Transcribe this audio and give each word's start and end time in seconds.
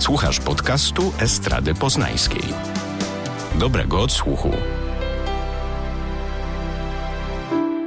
Słuchasz 0.00 0.40
podcastu 0.40 1.12
Estrady 1.18 1.74
Poznańskiej. 1.74 2.42
Dobrego 3.58 4.00
odsłuchu. 4.00 4.50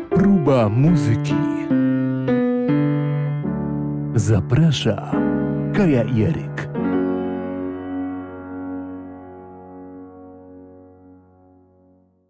Próba 0.10 0.70
muzyki. 0.70 1.36
Zaprasza 4.16 5.12
Kaja 5.76 6.04
Jeryk. 6.04 6.70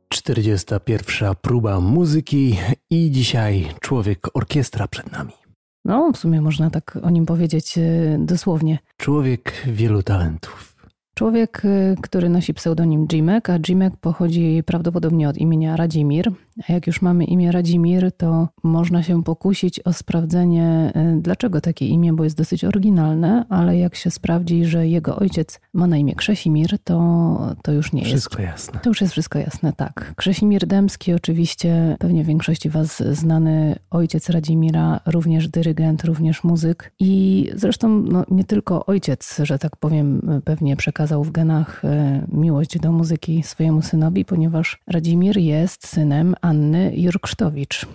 Czterdziesta 0.09 0.79
pierwsza 0.79 1.36
próba 1.36 1.79
muzyki 1.79 2.57
i 2.89 3.11
dzisiaj 3.11 3.70
człowiek 3.81 4.27
orkiestra 4.34 4.88
przed 4.88 5.11
nami. 5.11 5.43
No, 5.86 6.11
w 6.13 6.18
sumie 6.18 6.41
można 6.41 6.70
tak 6.70 6.99
o 7.02 7.09
nim 7.09 7.25
powiedzieć 7.25 7.77
e, 7.77 7.81
dosłownie. 8.20 8.79
Człowiek 8.97 9.54
wielu 9.68 10.04
talentów. 10.04 10.73
Człowiek, 11.16 11.66
y, 11.66 11.95
który 12.02 12.30
nosi 12.30 12.53
pseudonim 12.53 13.08
Jimek, 13.12 13.49
a 13.49 13.59
Jimek 13.67 13.98
pochodzi 13.98 14.63
prawdopodobnie 14.66 15.30
od 15.30 15.38
imienia 15.38 15.76
Radzimir. 15.76 16.31
A 16.70 16.73
jak 16.73 16.88
już 16.88 17.02
mamy 17.02 17.26
imię 17.26 17.52
Radzimir, 17.52 18.12
to 18.17 18.48
można 18.63 19.03
się 19.03 19.23
pokusić 19.23 19.80
o 19.80 19.94
sprawdzenie, 19.94 20.94
y, 21.17 21.22
dlaczego 21.22 21.62
takie 21.62 21.88
imię, 21.88 22.13
bo 22.13 22.23
jest 22.23 22.38
dosyć 22.38 22.63
oryginalne, 22.63 23.45
ale 23.49 23.77
jak 23.77 23.95
się 23.95 24.12
sprawdzi, 24.12 24.66
że 24.66 24.88
jego 24.88 25.16
ojciec 25.16 25.59
ma 25.73 25.88
na 25.88 25.98
imię 25.98 26.16
Krzesimir, 26.16 26.80
to, 26.84 27.55
to 27.64 27.72
już 27.72 27.94
nie 27.94 28.03
wszystko 28.03 28.14
jest. 28.14 28.23
Wszystko 28.23 28.41
jasne. 28.41 28.80
To 28.80 28.89
już 28.89 29.02
jest 29.02 29.14
wszystko 29.14 29.39
jasne, 29.39 29.73
tak. 29.73 30.14
Krzesimir 30.16 30.67
Dębski, 30.67 31.14
oczywiście 31.14 31.95
pewnie 32.00 32.23
większości 32.23 32.70
Was 32.70 33.03
znany 33.11 33.75
ojciec 33.91 34.30
Radzimira, 34.30 35.00
również 35.05 35.48
dyrygent, 35.48 36.03
również 36.03 36.44
muzyk 36.44 36.91
i 37.00 37.50
zresztą 37.55 37.89
no, 37.89 38.25
nie 38.31 38.44
tylko 38.44 38.86
ojciec, 38.86 39.39
że 39.44 39.59
tak 39.59 39.75
powiem, 39.75 40.41
pewnie 40.45 40.75
przekazał 40.75 41.02
przekazał 41.03 41.23
w 41.23 41.31
genach 41.31 41.85
e, 41.85 42.25
miłość 42.31 42.80
do 42.80 42.91
muzyki 42.91 43.44
swojemu 43.44 43.81
synowi, 43.81 44.25
ponieważ 44.25 44.80
Radzimir 44.88 45.38
jest 45.38 45.88
synem 45.88 46.36
Anny 46.41 46.91
Jurksztowicz, 46.95 47.86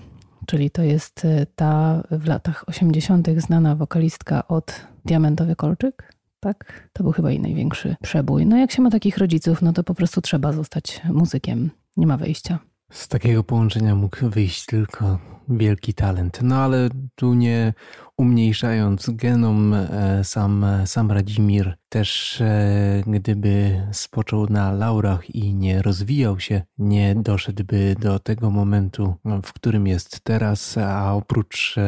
czyli 0.46 0.70
to 0.70 0.82
jest 0.82 1.24
e, 1.24 1.46
ta 1.46 2.02
w 2.10 2.26
latach 2.26 2.64
80. 2.66 3.28
znana 3.36 3.74
wokalistka 3.74 4.48
od 4.48 4.86
Diamentowy 5.04 5.56
Kolczyk. 5.56 6.12
Tak, 6.40 6.88
to 6.92 7.02
był 7.02 7.12
chyba 7.12 7.30
jej 7.30 7.40
największy 7.40 7.96
przebój. 8.02 8.46
No 8.46 8.56
jak 8.56 8.72
się 8.72 8.82
ma 8.82 8.90
takich 8.90 9.18
rodziców, 9.18 9.62
no 9.62 9.72
to 9.72 9.84
po 9.84 9.94
prostu 9.94 10.20
trzeba 10.20 10.52
zostać 10.52 11.02
muzykiem. 11.04 11.70
Nie 11.96 12.06
ma 12.06 12.16
wyjścia. 12.16 12.58
Z 12.92 13.08
takiego 13.08 13.44
połączenia 13.44 13.94
mógł 13.94 14.28
wyjść 14.30 14.66
tylko 14.66 15.18
wielki 15.48 15.94
talent. 15.94 16.38
No 16.42 16.56
ale 16.56 16.88
tu 17.14 17.34
nie 17.34 17.72
umniejszając 18.18 19.10
genom, 19.10 19.74
e, 19.74 20.24
sam, 20.24 20.66
sam 20.84 21.12
Radzimir 21.12 21.76
też 21.88 22.40
e, 22.40 23.02
gdyby 23.06 23.82
spoczął 23.92 24.46
na 24.46 24.72
laurach 24.72 25.34
i 25.34 25.54
nie 25.54 25.82
rozwijał 25.82 26.40
się, 26.40 26.62
nie 26.78 27.14
doszedłby 27.14 27.96
do 28.00 28.18
tego 28.18 28.50
momentu, 28.50 29.14
w 29.44 29.52
którym 29.52 29.86
jest 29.86 30.20
teraz, 30.20 30.78
a 30.78 31.14
oprócz 31.14 31.74
e, 31.78 31.82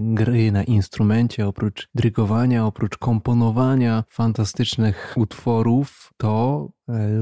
gry 0.00 0.52
na 0.52 0.64
instrumencie, 0.64 1.46
oprócz 1.46 1.88
drygowania, 1.94 2.66
oprócz 2.66 2.98
komponowania 2.98 4.04
fantastycznych 4.08 5.14
utworów, 5.16 6.12
to 6.16 6.68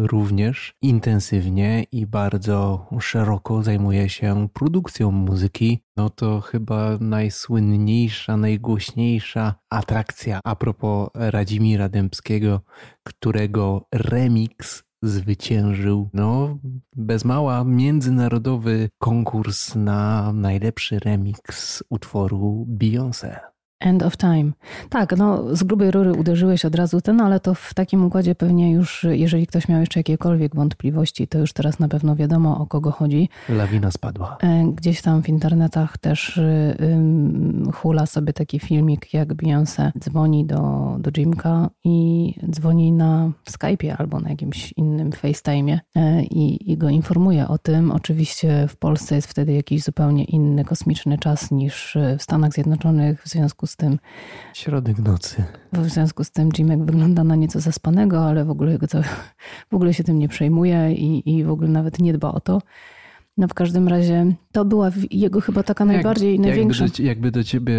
również 0.03 0.75
intensywnie 0.83 1.85
i 1.93 2.07
bardzo 2.07 2.87
szeroko 3.01 3.63
zajmuje 3.63 4.09
się 4.09 4.49
produkcją 4.53 5.11
muzyki. 5.11 5.86
No 5.97 6.11
to 6.11 6.41
chyba 6.41 6.99
najsłynniejsza, 7.01 8.37
najgłośniejsza 8.37 9.55
atrakcja 9.71 10.41
a 10.45 10.57
propos 10.57 11.09
Radzimira 11.15 11.89
Dębskiego, 11.89 12.61
którego 13.03 13.89
remix 13.93 14.85
zwyciężył, 15.03 16.09
no, 16.13 16.59
bez 16.97 17.25
mała 17.25 17.65
międzynarodowy 17.65 18.89
konkurs 18.99 19.75
na 19.75 20.33
najlepszy 20.33 20.99
remix 20.99 21.83
utworu 21.91 22.67
Beyoncé. 22.69 23.56
End 23.81 24.03
of 24.03 24.17
Time. 24.17 24.53
Tak, 24.89 25.17
no 25.17 25.57
z 25.57 25.63
grubej 25.63 25.91
rury 25.91 26.13
uderzyłeś 26.13 26.65
od 26.65 26.75
razu 26.75 27.01
ten, 27.01 27.21
ale 27.21 27.41
to 27.41 27.55
w 27.55 27.75
takim 27.75 28.05
układzie 28.05 28.35
pewnie 28.35 28.73
już, 28.73 29.07
jeżeli 29.11 29.47
ktoś 29.47 29.69
miał 29.69 29.81
jeszcze 29.81 30.01
jakiekolwiek 30.01 30.55
wątpliwości, 30.55 31.29
to 31.29 31.39
już 31.39 31.53
teraz 31.53 31.79
na 31.79 31.89
pewno 31.89 32.17
wiadomo 32.17 32.59
o 32.59 32.67
kogo 32.67 32.91
chodzi. 32.91 33.29
Lawina 33.49 33.91
spadła. 33.91 34.37
E, 34.41 34.73
gdzieś 34.75 35.03
tam 35.03 35.23
w 35.23 35.29
internetach 35.29 35.99
też 35.99 36.41
hula 37.75 38.07
sobie 38.07 38.33
taki 38.33 38.61
filmik, 38.61 39.15
jak 39.15 39.35
Beyoncé 39.35 39.91
dzwoni 39.99 40.45
do, 40.45 40.97
do 40.99 41.11
Jimka 41.17 41.71
i 41.85 42.35
dzwoni 42.51 42.93
na 42.93 43.31
Skype'ie 43.51 43.95
albo 43.99 44.21
na 44.21 44.31
jakimś 44.31 44.73
innym 44.73 45.11
FaceTime'ie 45.11 45.79
e, 45.97 46.23
i, 46.23 46.73
i 46.73 46.79
go 46.79 46.89
informuje 46.89 47.49
o 47.49 47.59
tym. 47.59 47.91
Oczywiście 47.91 48.67
w 48.69 48.77
Polsce 48.77 49.15
jest 49.15 49.29
wtedy 49.29 49.53
jakiś 49.53 49.83
zupełnie 49.83 50.25
inny 50.25 50.65
kosmiczny 50.65 51.19
czas 51.19 51.51
niż 51.51 51.97
w 52.19 52.23
Stanach 52.23 52.53
Zjednoczonych, 52.53 53.23
w 53.23 53.29
związku 53.29 53.66
z 53.67 53.77
tym. 53.77 53.99
Środek 54.55 54.99
nocy. 54.99 55.45
W 55.73 55.89
związku 55.89 56.25
z 56.25 56.31
tym 56.31 56.49
Jimek 56.59 56.85
wygląda 56.85 57.25
na 57.25 57.37
nieco 57.37 57.61
zaspanego, 57.61 58.27
ale 58.27 58.45
w 58.45 58.51
ogóle, 58.51 58.79
w 59.71 59.75
ogóle 59.75 59.95
się 59.95 60.05
tym 60.05 60.19
nie 60.19 60.29
przejmuje 60.29 60.93
i, 60.93 61.37
i 61.37 61.45
w 61.45 61.51
ogóle 61.51 61.69
nawet 61.69 61.99
nie 61.99 62.13
dba 62.13 62.33
o 62.33 62.41
to. 62.41 62.63
No 63.39 63.49
w 63.49 63.55
każdym 63.55 63.89
razie 63.89 64.35
to 64.53 64.65
była 64.65 64.91
jego 65.11 65.41
chyba 65.41 65.63
taka 65.63 65.85
najbardziej, 65.85 66.33
Jak, 66.33 66.41
największa... 66.41 66.85
Jakby 66.85 66.97
do, 66.97 67.09
jakby 67.09 67.31
do 67.31 67.45
ciebie 67.45 67.75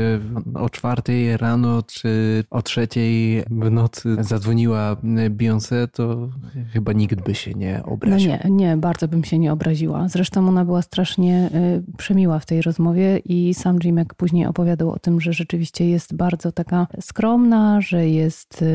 o 0.53 0.69
czwartej 0.69 1.37
rano 1.37 1.83
czy 1.83 2.43
o 2.49 2.61
trzeciej 2.61 3.43
w 3.49 3.71
nocy 3.71 4.15
zadzwoniła 4.19 4.95
Beyoncé, 5.29 5.87
to 5.87 6.29
chyba 6.73 6.93
nikt 6.93 7.21
by 7.21 7.35
się 7.35 7.53
nie 7.53 7.83
obraził. 7.85 8.31
No 8.31 8.37
nie, 8.49 8.55
nie, 8.55 8.77
bardzo 8.77 9.07
bym 9.07 9.23
się 9.23 9.39
nie 9.39 9.53
obraziła. 9.53 10.09
Zresztą 10.09 10.47
ona 10.47 10.65
była 10.65 10.81
strasznie 10.81 11.49
y, 11.89 11.97
przemiła 11.97 12.39
w 12.39 12.45
tej 12.45 12.61
rozmowie 12.61 13.17
i 13.25 13.53
sam 13.53 13.79
Jimek 13.83 14.13
później 14.13 14.45
opowiadał 14.45 14.91
o 14.91 14.99
tym, 14.99 15.21
że 15.21 15.33
rzeczywiście 15.33 15.89
jest 15.89 16.15
bardzo 16.15 16.51
taka 16.51 16.87
skromna, 17.01 17.81
że 17.81 18.09
jest 18.09 18.61
y, 18.61 18.65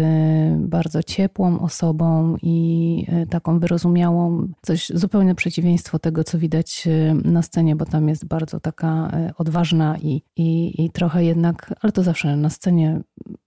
bardzo 0.59 1.03
ciepłą 1.03 1.61
osobą 1.61 2.37
i 2.43 3.07
y, 3.23 3.27
taką 3.27 3.59
wyrozumiałą. 3.59 4.49
Coś 4.63 4.89
zupełne 4.95 5.35
przeciwieństwo 5.35 5.99
tego, 5.99 6.25
co 6.25 6.39
widać 6.39 6.72
na 7.25 7.43
scenie, 7.43 7.77
bo 7.77 7.85
tam 7.85 8.09
jest 8.09 8.25
bardzo 8.25 8.61
taka 8.61 9.11
e, 9.13 9.33
odważna 9.39 9.99
i, 9.99 10.23
i, 10.37 10.85
i 10.85 10.91
trochę 10.91 11.25
jednak, 11.25 11.75
ale 11.81 11.93
to 11.93 12.03
zawsze 12.03 12.37
na 12.37 12.51
scenie 12.51 13.01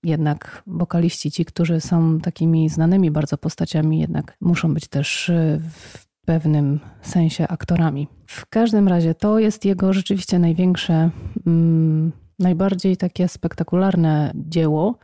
jednak 0.03 0.63
wokaliści, 0.67 1.31
ci, 1.31 1.45
którzy 1.45 1.81
są 1.81 2.19
takimi 2.19 2.69
znanymi 2.69 3.11
bardzo 3.11 3.37
postaciami, 3.37 3.99
jednak 3.99 4.37
muszą 4.41 4.73
być 4.73 4.87
też 4.87 5.29
e, 5.29 5.59
w 5.71 6.07
pewnym 6.25 6.79
sensie 7.01 7.47
aktorami. 7.47 8.07
W 8.27 8.45
każdym 8.45 8.87
razie 8.87 9.15
to 9.15 9.39
jest 9.39 9.65
jego 9.65 9.93
rzeczywiście 9.93 10.39
największe, 10.39 11.09
mm, 11.47 12.11
najbardziej 12.39 12.97
takie 12.97 13.27
spektakularne 13.27 14.31
dzieło, 14.35 14.99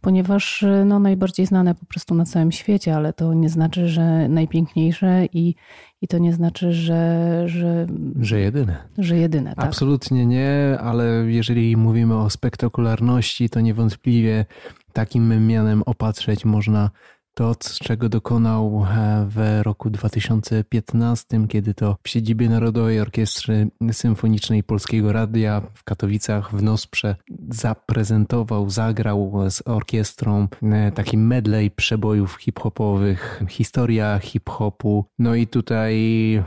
ponieważ 0.00 0.62
e, 0.62 0.84
no, 0.84 0.98
najbardziej 0.98 1.46
znane 1.46 1.74
po 1.74 1.86
prostu 1.86 2.14
na 2.14 2.24
całym 2.24 2.52
świecie, 2.52 2.96
ale 2.96 3.12
to 3.12 3.34
nie 3.34 3.48
znaczy, 3.48 3.88
że 3.88 4.28
najpiękniejsze 4.28 5.26
i, 5.32 5.54
i 6.00 6.08
to 6.08 6.18
nie 6.18 6.32
znaczy, 6.32 6.72
że. 6.72 7.42
Że, 7.46 7.86
że 8.20 8.40
jedyne. 8.40 8.76
Że 8.98 9.16
jedyne, 9.16 9.54
tak. 9.54 9.64
Absolutnie 9.64 10.26
nie, 10.26 10.78
ale 10.80 11.04
jeżeli 11.26 11.76
mówimy 11.76 12.16
o 12.16 12.30
spektakularności, 12.30 13.50
to 13.50 13.60
niewątpliwie 13.60 14.46
takim 14.92 15.46
mianem 15.46 15.82
opatrzeć 15.86 16.44
można 16.44 16.90
to, 17.34 17.54
czego 17.82 18.08
dokonał 18.08 18.86
e, 18.90 19.26
w 19.30 19.60
roku 19.62 19.90
2015, 19.90 21.46
kiedy 21.48 21.74
to 21.74 21.96
w 22.02 22.08
siedzibie 22.08 22.48
Narodowej 22.48 23.00
Orkiestry 23.00 23.68
Symfonicznej 23.92 24.62
Polskiego 24.62 25.12
Radia 25.12 25.62
w 25.74 25.84
Katowicach 25.84 26.56
w 26.56 26.62
Nosprze 26.62 27.16
zaprezentował, 27.50 28.70
zagrał 28.70 29.32
z 29.50 29.62
orkiestrą 29.64 30.48
e, 30.62 30.92
taki 30.92 31.18
medley 31.18 31.70
przebojów 31.70 32.36
hip-hopowych, 32.36 33.42
historia 33.48 34.18
hip-hopu. 34.18 35.04
No 35.18 35.34
i 35.34 35.46
tutaj 35.46 35.94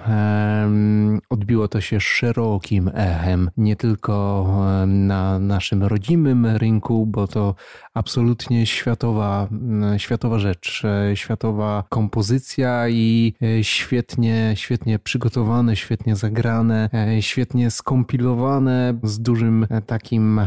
um, 0.08 1.20
odbiło 1.30 1.68
to 1.68 1.82
się 1.82 2.00
szerokim 2.00 2.92
echem, 2.94 3.50
nie 3.58 3.76
tylko 3.76 4.18
na 4.88 5.40
naszym 5.40 5.84
rodzimym 5.84 6.46
rynku, 6.46 7.06
bo 7.06 7.28
to 7.28 7.56
absolutnie 7.94 8.66
światowa, 8.66 9.48
światowa 9.98 10.40
rzecz 10.40 10.77
też 10.82 11.20
światowa 11.20 11.84
kompozycja 11.90 12.90
i 12.90 13.34
świetnie, 13.62 14.54
świetnie 14.56 15.00
przygotowane, 15.00 15.76
świetnie 15.76 16.16
zagrane, 16.16 16.90
świetnie 17.20 17.72
skompilowane 17.72 19.00
z 19.04 19.20
dużym 19.20 19.68
takim 19.86 20.42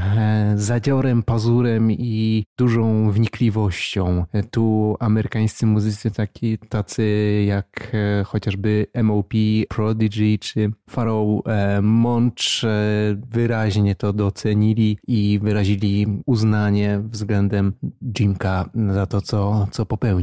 zadziorem, 0.54 1.22
pazurem 1.22 1.92
i 1.92 2.44
dużą 2.58 3.10
wnikliwością. 3.10 4.24
Tu 4.50 4.96
amerykańscy 5.00 5.66
muzycy 5.66 6.10
taki, 6.10 6.58
tacy 6.58 7.04
jak 7.46 7.96
chociażby 8.24 8.86
MOP, 9.02 9.32
Prodigy 9.68 10.38
czy 10.38 10.70
Pharaoh 10.90 11.44
Monch 11.82 12.62
wyraźnie 13.30 13.94
to 13.94 14.12
docenili 14.12 14.98
i 15.06 15.38
wyrazili 15.42 16.06
uznanie 16.26 17.00
względem 17.04 17.72
Jimka 18.18 18.70
za 18.94 19.06
to, 19.06 19.20
co, 19.20 19.66
co 19.70 19.86
popełnił. 19.86 20.19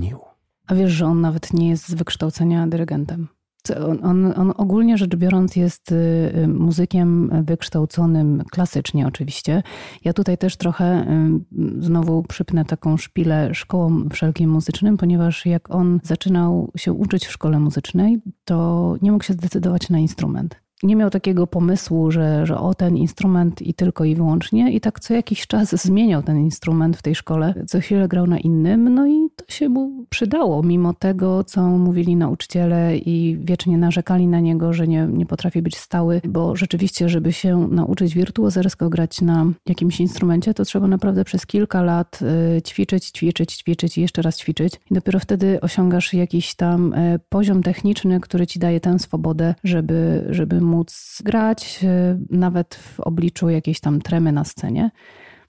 A 0.68 0.76
wiesz, 0.76 0.92
że 0.92 1.06
on 1.06 1.22
nawet 1.22 1.54
nie 1.54 1.70
jest 1.70 1.88
z 1.88 1.94
wykształcenia 1.94 2.68
dyrygentem? 2.68 3.28
On, 3.76 4.06
on, 4.06 4.34
on, 4.40 4.54
ogólnie 4.58 4.98
rzecz 4.98 5.16
biorąc 5.16 5.56
jest 5.56 5.92
y, 5.92 5.96
y, 6.36 6.48
muzykiem 6.48 7.32
wykształconym 7.44 8.44
klasycznie 8.52 9.08
oczywiście. 9.08 9.64
Ja 10.04 10.14
tutaj 10.14 10.38
też 10.38 10.56
trochę 10.56 11.02
y, 11.02 11.84
znowu 11.84 12.24
przypnę 12.24 12.66
taką 12.66 12.98
szpilę 12.98 13.50
szkołą 13.54 14.10
wszelkim 14.10 14.50
muzycznym, 14.50 14.98
ponieważ 14.98 15.46
jak 15.46 15.76
on 15.76 16.00
zaczynał 16.04 16.72
się 16.78 16.94
uczyć 16.94 17.28
w 17.28 17.32
szkole 17.32 17.60
muzycznej, 17.60 18.22
to 18.46 18.96
nie 19.02 19.12
mógł 19.12 19.24
się 19.24 19.34
zdecydować 19.34 19.90
na 19.90 20.00
instrument 20.00 20.67
nie 20.83 20.95
miał 20.95 21.09
takiego 21.09 21.47
pomysłu, 21.47 22.12
że, 22.12 22.45
że 22.45 22.57
o 22.57 22.74
ten 22.74 22.97
instrument 22.97 23.62
i 23.62 23.74
tylko 23.74 24.06
i 24.06 24.15
wyłącznie. 24.15 24.71
I 24.74 24.81
tak 24.81 25.00
co 25.00 25.13
jakiś 25.13 25.47
czas 25.47 25.83
zmieniał 25.83 26.24
ten 26.24 26.39
instrument 26.39 26.97
w 26.97 27.01
tej 27.01 27.15
szkole. 27.15 27.53
Co 27.68 27.79
chwilę 27.79 28.07
grał 28.07 28.27
na 28.27 28.39
innym, 28.39 28.94
no 28.94 29.07
i 29.07 29.29
to 29.35 29.45
się 29.47 29.69
mu 29.69 30.06
przydało, 30.09 30.63
mimo 30.63 30.94
tego, 30.94 31.44
co 31.44 31.62
mówili 31.62 32.15
nauczyciele 32.15 32.97
i 32.97 33.38
wiecznie 33.41 33.77
narzekali 33.77 34.27
na 34.27 34.39
niego, 34.39 34.74
że 34.74 34.88
nie, 34.88 35.07
nie 35.13 35.25
potrafi 35.25 35.62
być 35.62 35.77
stały, 35.77 36.21
bo 36.27 36.56
rzeczywiście, 36.56 37.09
żeby 37.09 37.33
się 37.33 37.68
nauczyć 37.71 38.15
wirtuozersko 38.15 38.89
grać 38.89 39.21
na 39.21 39.45
jakimś 39.65 40.00
instrumencie, 40.00 40.53
to 40.53 40.65
trzeba 40.65 40.88
naprawdę 40.88 41.24
przez 41.24 41.45
kilka 41.45 41.81
lat 41.81 42.19
y, 42.57 42.62
ćwiczyć, 42.62 43.06
ćwiczyć, 43.06 43.56
ćwiczyć 43.56 43.97
i 43.97 44.01
jeszcze 44.01 44.21
raz 44.21 44.38
ćwiczyć. 44.38 44.74
I 44.91 44.94
dopiero 44.94 45.19
wtedy 45.19 45.62
osiągasz 45.62 46.13
jakiś 46.13 46.56
tam 46.56 46.94
y, 46.94 47.19
poziom 47.29 47.63
techniczny, 47.63 48.19
który 48.19 48.47
ci 48.47 48.59
daje 48.59 48.79
tę 48.79 49.00
swobodę, 49.00 49.56
żeby, 49.63 50.27
żeby 50.29 50.62
móc 50.68 51.22
grać, 51.25 51.80
e, 51.84 52.19
nawet 52.30 52.75
w 52.75 53.00
obliczu 53.00 53.50
jakiejś 53.50 53.80
tam 53.80 54.02
tremy 54.02 54.31
na 54.31 54.44
scenie. 54.44 54.92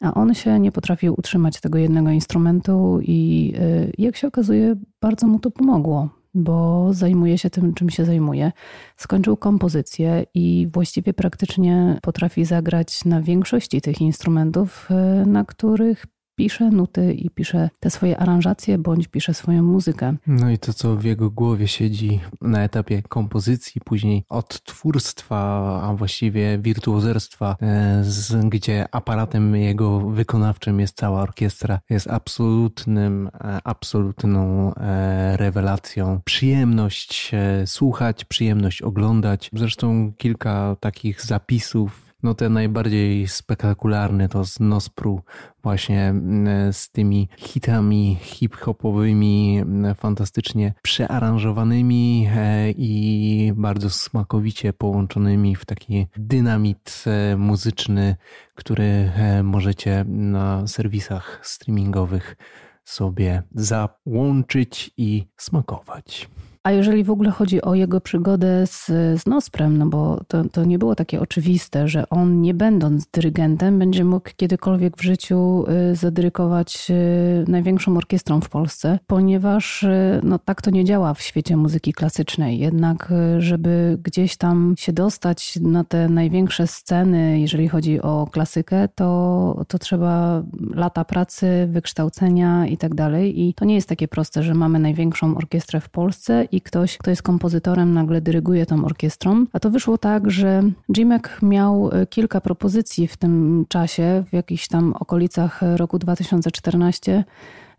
A 0.00 0.14
on 0.14 0.34
się 0.34 0.60
nie 0.60 0.72
potrafił 0.72 1.14
utrzymać 1.18 1.60
tego 1.60 1.78
jednego 1.78 2.10
instrumentu, 2.10 2.98
i 3.02 3.52
e, 3.58 3.90
jak 3.98 4.16
się 4.16 4.28
okazuje, 4.28 4.76
bardzo 5.00 5.26
mu 5.26 5.38
to 5.38 5.50
pomogło, 5.50 6.08
bo 6.34 6.88
zajmuje 6.92 7.38
się 7.38 7.50
tym, 7.50 7.74
czym 7.74 7.90
się 7.90 8.04
zajmuje. 8.04 8.52
Skończył 8.96 9.36
kompozycję 9.36 10.24
i 10.34 10.68
właściwie 10.72 11.12
praktycznie 11.14 11.98
potrafi 12.02 12.44
zagrać 12.44 13.04
na 13.04 13.22
większości 13.22 13.80
tych 13.80 14.00
instrumentów, 14.00 14.88
e, 14.90 15.26
na 15.26 15.44
których 15.44 16.06
pisze 16.38 16.70
nuty 16.70 17.14
i 17.14 17.30
pisze 17.30 17.70
te 17.80 17.90
swoje 17.90 18.18
aranżacje, 18.18 18.78
bądź 18.78 19.08
pisze 19.08 19.34
swoją 19.34 19.62
muzykę. 19.62 20.16
No 20.26 20.50
i 20.50 20.58
to, 20.58 20.72
co 20.72 20.96
w 20.96 21.04
jego 21.04 21.30
głowie 21.30 21.68
siedzi 21.68 22.20
na 22.40 22.62
etapie 22.62 23.02
kompozycji, 23.02 23.80
później 23.84 24.24
odtwórstwa, 24.28 25.38
a 25.82 25.94
właściwie 25.94 26.58
wirtuozerstwa, 26.58 27.56
e, 27.62 28.02
gdzie 28.44 28.86
aparatem 28.92 29.56
jego 29.56 30.00
wykonawczym 30.00 30.80
jest 30.80 30.96
cała 30.96 31.22
orkiestra, 31.22 31.80
jest 31.90 32.10
absolutnym, 32.10 33.30
e, 33.34 33.60
absolutną 33.64 34.74
e, 34.74 35.36
rewelacją. 35.36 36.20
Przyjemność 36.24 37.32
słuchać, 37.66 38.24
przyjemność 38.24 38.82
oglądać. 38.82 39.50
Zresztą 39.52 40.12
kilka 40.18 40.76
takich 40.80 41.22
zapisów 41.22 42.07
no 42.22 42.34
te 42.34 42.48
najbardziej 42.48 43.28
spektakularne 43.28 44.28
to 44.28 44.44
z 44.44 44.60
Nospru 44.60 45.20
właśnie 45.62 46.08
mm, 46.08 46.72
z 46.72 46.90
tymi 46.90 47.28
hitami 47.36 48.16
hip-hopowymi, 48.20 49.58
mm, 49.58 49.94
fantastycznie 49.94 50.74
przearanżowanymi 50.82 52.28
e, 52.36 52.70
i 52.70 53.52
bardzo 53.56 53.90
smakowicie 53.90 54.72
połączonymi 54.72 55.56
w 55.56 55.64
taki 55.64 56.06
dynamit 56.16 57.04
e, 57.06 57.36
muzyczny, 57.36 58.16
który 58.54 58.84
e, 58.84 59.42
możecie 59.42 60.04
na 60.08 60.66
serwisach 60.66 61.40
streamingowych 61.42 62.36
sobie 62.84 63.42
załączyć 63.54 64.90
i 64.96 65.26
smakować. 65.36 66.28
A 66.68 66.72
jeżeli 66.72 67.04
w 67.04 67.10
ogóle 67.10 67.30
chodzi 67.30 67.62
o 67.62 67.74
jego 67.74 68.00
przygodę 68.00 68.66
z, 68.66 68.86
z 69.22 69.26
Nosprem, 69.26 69.78
no 69.78 69.86
bo 69.86 70.20
to, 70.28 70.44
to 70.44 70.64
nie 70.64 70.78
było 70.78 70.94
takie 70.94 71.20
oczywiste, 71.20 71.88
że 71.88 72.08
on 72.08 72.40
nie 72.40 72.54
będąc 72.54 73.06
dyrygentem 73.06 73.78
będzie 73.78 74.04
mógł 74.04 74.30
kiedykolwiek 74.36 74.96
w 74.96 75.02
życiu 75.02 75.64
y, 75.92 75.96
zadyrykować 75.96 76.90
y, 76.90 77.50
największą 77.50 77.96
orkiestrą 77.96 78.40
w 78.40 78.48
Polsce, 78.48 78.98
ponieważ 79.06 79.82
y, 79.82 80.20
no, 80.22 80.38
tak 80.38 80.62
to 80.62 80.70
nie 80.70 80.84
działa 80.84 81.14
w 81.14 81.22
świecie 81.22 81.56
muzyki 81.56 81.92
klasycznej. 81.92 82.58
Jednak, 82.58 83.12
żeby 83.38 83.98
gdzieś 84.02 84.36
tam 84.36 84.74
się 84.78 84.92
dostać 84.92 85.58
na 85.62 85.84
te 85.84 86.08
największe 86.08 86.66
sceny, 86.66 87.40
jeżeli 87.40 87.68
chodzi 87.68 88.02
o 88.02 88.26
klasykę, 88.32 88.88
to, 88.94 89.64
to 89.68 89.78
trzeba 89.78 90.42
lata 90.74 91.04
pracy, 91.04 91.68
wykształcenia 91.70 92.66
i 92.66 92.76
tak 92.76 92.94
dalej. 92.94 93.40
I 93.40 93.54
to 93.54 93.64
nie 93.64 93.74
jest 93.74 93.88
takie 93.88 94.08
proste, 94.08 94.42
że 94.42 94.54
mamy 94.54 94.78
największą 94.78 95.36
orkiestrę 95.36 95.80
w 95.80 95.88
Polsce 95.88 96.44
i 96.52 96.57
ktoś, 96.60 96.98
kto 96.98 97.10
jest 97.10 97.22
kompozytorem, 97.22 97.94
nagle 97.94 98.20
dyryguje 98.20 98.66
tą 98.66 98.84
orkiestrą. 98.84 99.44
A 99.52 99.60
to 99.60 99.70
wyszło 99.70 99.98
tak, 99.98 100.30
że 100.30 100.62
Jimek 100.96 101.38
miał 101.42 101.90
e, 101.92 102.06
kilka 102.06 102.40
propozycji 102.40 103.08
w 103.08 103.16
tym 103.16 103.64
czasie, 103.68 104.24
w 104.30 104.32
jakichś 104.32 104.68
tam 104.68 104.94
okolicach 105.00 105.60
roku 105.76 105.98
2014 105.98 107.24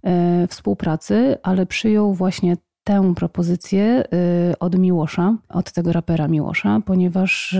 e, 0.03 0.47
współpracy, 0.47 1.37
ale 1.43 1.65
przyjął 1.65 2.13
właśnie 2.13 2.57
tę 2.83 3.13
propozycję 3.15 3.83
e, 3.83 4.59
od 4.59 4.77
Miłosza, 4.77 5.37
od 5.49 5.71
tego 5.71 5.93
rapera 5.93 6.27
Miłosza, 6.27 6.81
ponieważ 6.85 7.57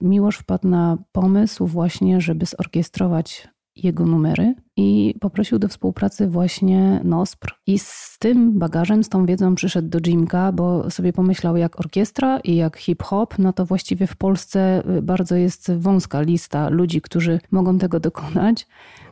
Miłosz 0.00 0.36
wpadł 0.36 0.68
na 0.68 0.98
pomysł 1.12 1.66
właśnie, 1.66 2.20
żeby 2.20 2.46
zorkiestrować 2.46 3.48
jego 3.76 4.06
numery 4.06 4.54
i 4.76 5.14
poprosił 5.20 5.58
do 5.58 5.68
współpracy 5.68 6.28
właśnie 6.28 7.00
NOSPR. 7.04 7.54
I 7.66 7.78
z 7.78 8.16
tym 8.18 8.58
bagażem, 8.58 9.04
z 9.04 9.08
tą 9.08 9.26
wiedzą 9.26 9.54
przyszedł 9.54 9.88
do 9.88 9.98
Jimka, 10.00 10.52
bo 10.52 10.90
sobie 10.90 11.12
pomyślał, 11.12 11.56
jak 11.56 11.80
orkiestra 11.80 12.40
i 12.40 12.56
jak 12.56 12.76
hip-hop, 12.76 13.38
no 13.38 13.52
to 13.52 13.66
właściwie 13.66 14.06
w 14.06 14.16
Polsce 14.16 14.82
bardzo 15.02 15.36
jest 15.36 15.72
wąska 15.78 16.20
lista 16.20 16.68
ludzi, 16.68 17.00
którzy 17.00 17.40
mogą 17.50 17.78
tego 17.78 18.00
dokonać. 18.00 18.66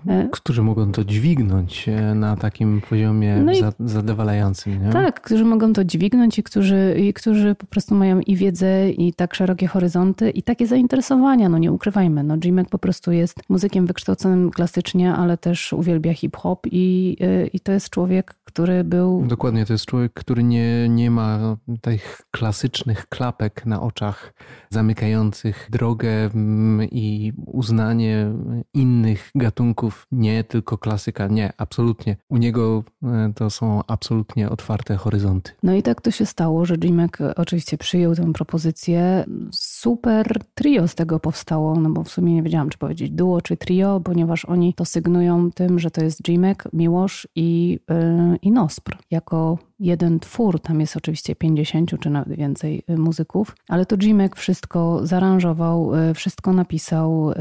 E, 0.09 0.29
którzy 0.33 0.63
mogą 0.63 0.93
to 0.93 1.05
dźwignąć 1.05 1.89
e, 1.89 2.15
na 2.15 2.37
takim 2.37 2.81
poziomie 2.89 3.37
no 3.37 3.53
zadowalającym. 3.81 4.85
Nie? 4.85 4.93
Tak, 4.93 5.21
którzy 5.21 5.45
mogą 5.45 5.73
to 5.73 5.85
dźwignąć 5.85 6.39
i 6.39 6.43
którzy, 6.43 6.97
i 6.99 7.13
którzy 7.13 7.55
po 7.55 7.67
prostu 7.67 7.95
mają 7.95 8.21
i 8.21 8.37
wiedzę, 8.37 8.91
i 8.91 9.13
tak 9.13 9.35
szerokie 9.35 9.67
horyzonty, 9.67 10.31
i 10.31 10.43
takie 10.43 10.67
zainteresowania, 10.67 11.49
no 11.49 11.59
nie 11.59 11.73
ukrywajmy. 11.73 12.23
No 12.23 12.37
Jimek 12.45 12.69
po 12.69 12.79
prostu 12.79 13.13
jest 13.13 13.41
muzykiem 13.49 13.87
wykształconym 13.87 14.51
klasycznie, 14.51 15.15
ale 15.15 15.39
też 15.39 15.54
uwielbia 15.73 16.15
hip-hop 16.15 16.67
i, 16.71 17.17
e, 17.21 17.47
i 17.47 17.61
to 17.61 17.73
jest 17.73 17.91
człowiek, 17.91 18.35
który 18.45 18.85
był... 18.85 19.25
Dokładnie, 19.27 19.67
to 19.67 19.73
jest 19.73 19.87
człowiek, 19.87 20.13
który 20.13 20.45
nie, 20.45 20.89
nie 20.89 21.11
ma 21.11 21.57
tych 21.81 22.23
klasycznych 22.31 23.07
klapek 23.09 23.67
na 23.67 23.83
oczach 23.83 24.35
zamykających 24.71 25.69
drogę 25.71 26.11
mm, 26.11 26.89
i 26.91 27.33
uznanie 27.47 28.33
innych 28.75 29.31
gatunków 29.35 30.07
nie 30.13 30.45
tylko 30.45 30.79
klasyka, 30.79 31.27
nie, 31.27 31.53
absolutnie. 31.59 32.17
U 32.29 32.37
niego 32.37 32.85
e, 33.03 33.33
to 33.35 33.51
są 33.51 33.81
absolutnie 33.87 34.51
otwarte 34.51 34.97
horyzonty. 34.97 35.53
No 35.63 35.75
i 35.75 35.83
tak 35.83 36.01
to 36.01 36.11
się 36.11 36.27
stało, 36.27 36.65
że 36.65 36.75
Jimek 36.77 37.19
oczywiście 37.37 37.79
przyjął 37.79 38.15
tę 38.15 38.33
propozycję. 38.33 39.25
Super 39.53 40.41
trio 40.55 40.89
z 40.89 40.95
tego 40.95 41.21
powstało, 41.21 41.81
no 41.81 41.91
bo 41.91 42.05
w 42.05 42.09
sumie 42.09 42.35
nie 42.35 42.43
wiedziałam, 42.43 42.69
czy 42.69 42.79
powiedzieć 42.79 43.11
duo 43.11 43.41
czy 43.41 43.57
trio, 43.57 44.01
ponieważ 44.05 44.45
oni 44.45 44.75
to 44.75 44.85
sygnują 44.85 45.44
tym, 45.51 45.79
że 45.79 45.91
to 45.91 46.05
jest 46.05 46.29
Jimek, 46.29 46.65
Miłosz 46.73 47.29
i, 47.35 47.81
yy, 47.91 48.37
i 48.43 48.51
Nospr 48.51 48.99
jako 49.11 49.59
jeden 49.79 50.21
twór, 50.21 50.61
tam 50.61 50.81
jest 50.81 50.97
oczywiście 50.97 51.37
50 51.37 52.01
czy 52.01 52.11
nawet 52.11 52.39
więcej 52.39 52.83
y, 52.91 52.97
muzyków, 52.97 53.57
ale 53.69 53.87
to 53.87 53.97
Jimek 53.97 54.37
wszystko 54.37 55.07
zaaranżował, 55.07 55.95
y, 55.95 56.15
wszystko 56.15 56.53
napisał, 56.53 57.35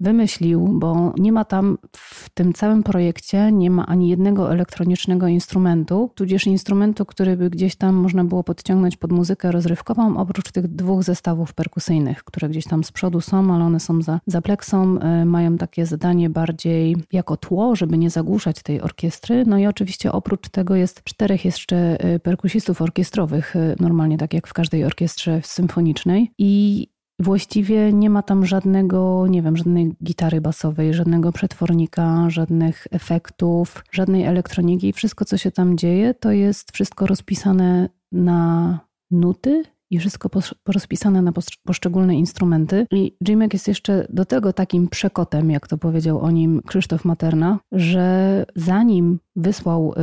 wymyślił, 0.00 0.68
bo 0.68 1.14
nie 1.18 1.32
ma 1.32 1.44
tam 1.44 1.78
w 1.96 2.30
tym 2.30 2.52
całym 2.52 2.82
projekcie 2.82 3.52
nie 3.52 3.70
ma 3.70 3.86
ani 3.86 4.08
jednego 4.08 4.52
elektronicznego 4.52 5.28
instrumentu, 5.28 6.10
tudzież 6.14 6.46
instrumentu, 6.46 7.06
który 7.06 7.36
by 7.36 7.50
gdzieś 7.50 7.76
tam 7.76 7.94
można 7.94 8.24
było 8.24 8.44
podciągnąć 8.44 8.96
pod 8.96 9.12
muzykę 9.12 9.52
rozrywkową, 9.52 10.16
oprócz 10.16 10.52
tych 10.52 10.68
dwóch 10.68 11.02
zestawów 11.02 11.54
perkusyjnych, 11.54 12.24
które 12.24 12.48
gdzieś 12.48 12.64
tam 12.64 12.84
z 12.84 12.92
przodu 12.92 13.20
są, 13.20 13.54
ale 13.54 13.64
one 13.64 13.80
są 13.80 14.02
za, 14.02 14.20
za 14.26 14.42
pleksą, 14.42 14.98
y, 15.22 15.24
mają 15.24 15.56
takie 15.56 15.86
zadanie 15.86 16.30
bardziej 16.30 16.96
jako 17.12 17.36
tło, 17.36 17.76
żeby 17.76 17.98
nie 17.98 18.10
zagłuszać 18.10 18.62
tej 18.62 18.80
orkiestry. 18.80 19.44
No 19.46 19.58
i 19.58 19.66
oczywiście 19.66 20.12
oprócz 20.12 20.48
tego 20.48 20.74
jest 20.74 21.04
czterech 21.04 21.44
jeszcze 21.58 22.04
y, 22.14 22.18
perkusistów 22.18 22.82
orkiestrowych, 22.82 23.54
normalnie 23.80 24.18
tak 24.18 24.34
jak 24.34 24.46
w 24.46 24.52
każdej 24.52 24.84
orkiestrze 24.84 25.40
symfonicznej 25.44 26.32
i 26.38 26.86
Właściwie 27.20 27.92
nie 27.92 28.10
ma 28.10 28.22
tam 28.22 28.46
żadnego, 28.46 29.26
nie 29.26 29.42
wiem, 29.42 29.56
żadnej 29.56 29.92
gitary 30.04 30.40
basowej, 30.40 30.94
żadnego 30.94 31.32
przetwornika, 31.32 32.30
żadnych 32.30 32.86
efektów, 32.90 33.84
żadnej 33.92 34.24
elektroniki. 34.24 34.92
Wszystko, 34.92 35.24
co 35.24 35.36
się 35.36 35.50
tam 35.50 35.78
dzieje, 35.78 36.14
to 36.14 36.32
jest 36.32 36.72
wszystko 36.72 37.06
rozpisane 37.06 37.88
na 38.12 38.80
nuty 39.10 39.62
i 39.90 39.98
wszystko 39.98 40.30
rozpisane 40.66 41.22
na 41.22 41.32
poszczególne 41.64 42.14
instrumenty. 42.14 42.86
I 42.90 43.16
Jimek 43.28 43.52
jest 43.52 43.68
jeszcze 43.68 44.06
do 44.10 44.24
tego 44.24 44.52
takim 44.52 44.88
przekotem, 44.88 45.50
jak 45.50 45.68
to 45.68 45.78
powiedział 45.78 46.20
o 46.20 46.30
nim 46.30 46.62
Krzysztof 46.66 47.04
Materna, 47.04 47.58
że 47.72 48.46
zanim 48.56 49.18
wysłał 49.36 49.92
y, 49.92 49.96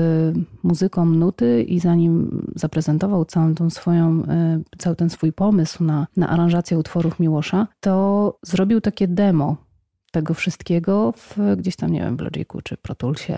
muzykom 0.63 1.19
nuty 1.19 1.63
i 1.63 1.79
zanim 1.79 2.41
zaprezentował 2.55 3.25
całą 3.25 3.55
tą 3.55 3.69
swoją, 3.69 4.23
y, 4.23 4.25
cały 4.77 4.95
ten 4.95 5.09
swój 5.09 5.33
pomysł 5.33 5.83
na, 5.83 6.07
na 6.17 6.29
aranżację 6.29 6.77
utworów 6.77 7.19
Miłosza, 7.19 7.67
to 7.79 8.37
zrobił 8.45 8.81
takie 8.81 9.07
demo 9.07 9.57
tego 10.11 10.33
wszystkiego 10.33 11.11
w, 11.11 11.37
gdzieś 11.57 11.75
tam, 11.75 11.91
nie 11.91 11.99
wiem, 11.99 12.17
w 12.17 12.21
Logicu 12.21 12.61
czy 12.61 12.77
Pro 12.77 12.95
Toolsie, 12.95 13.33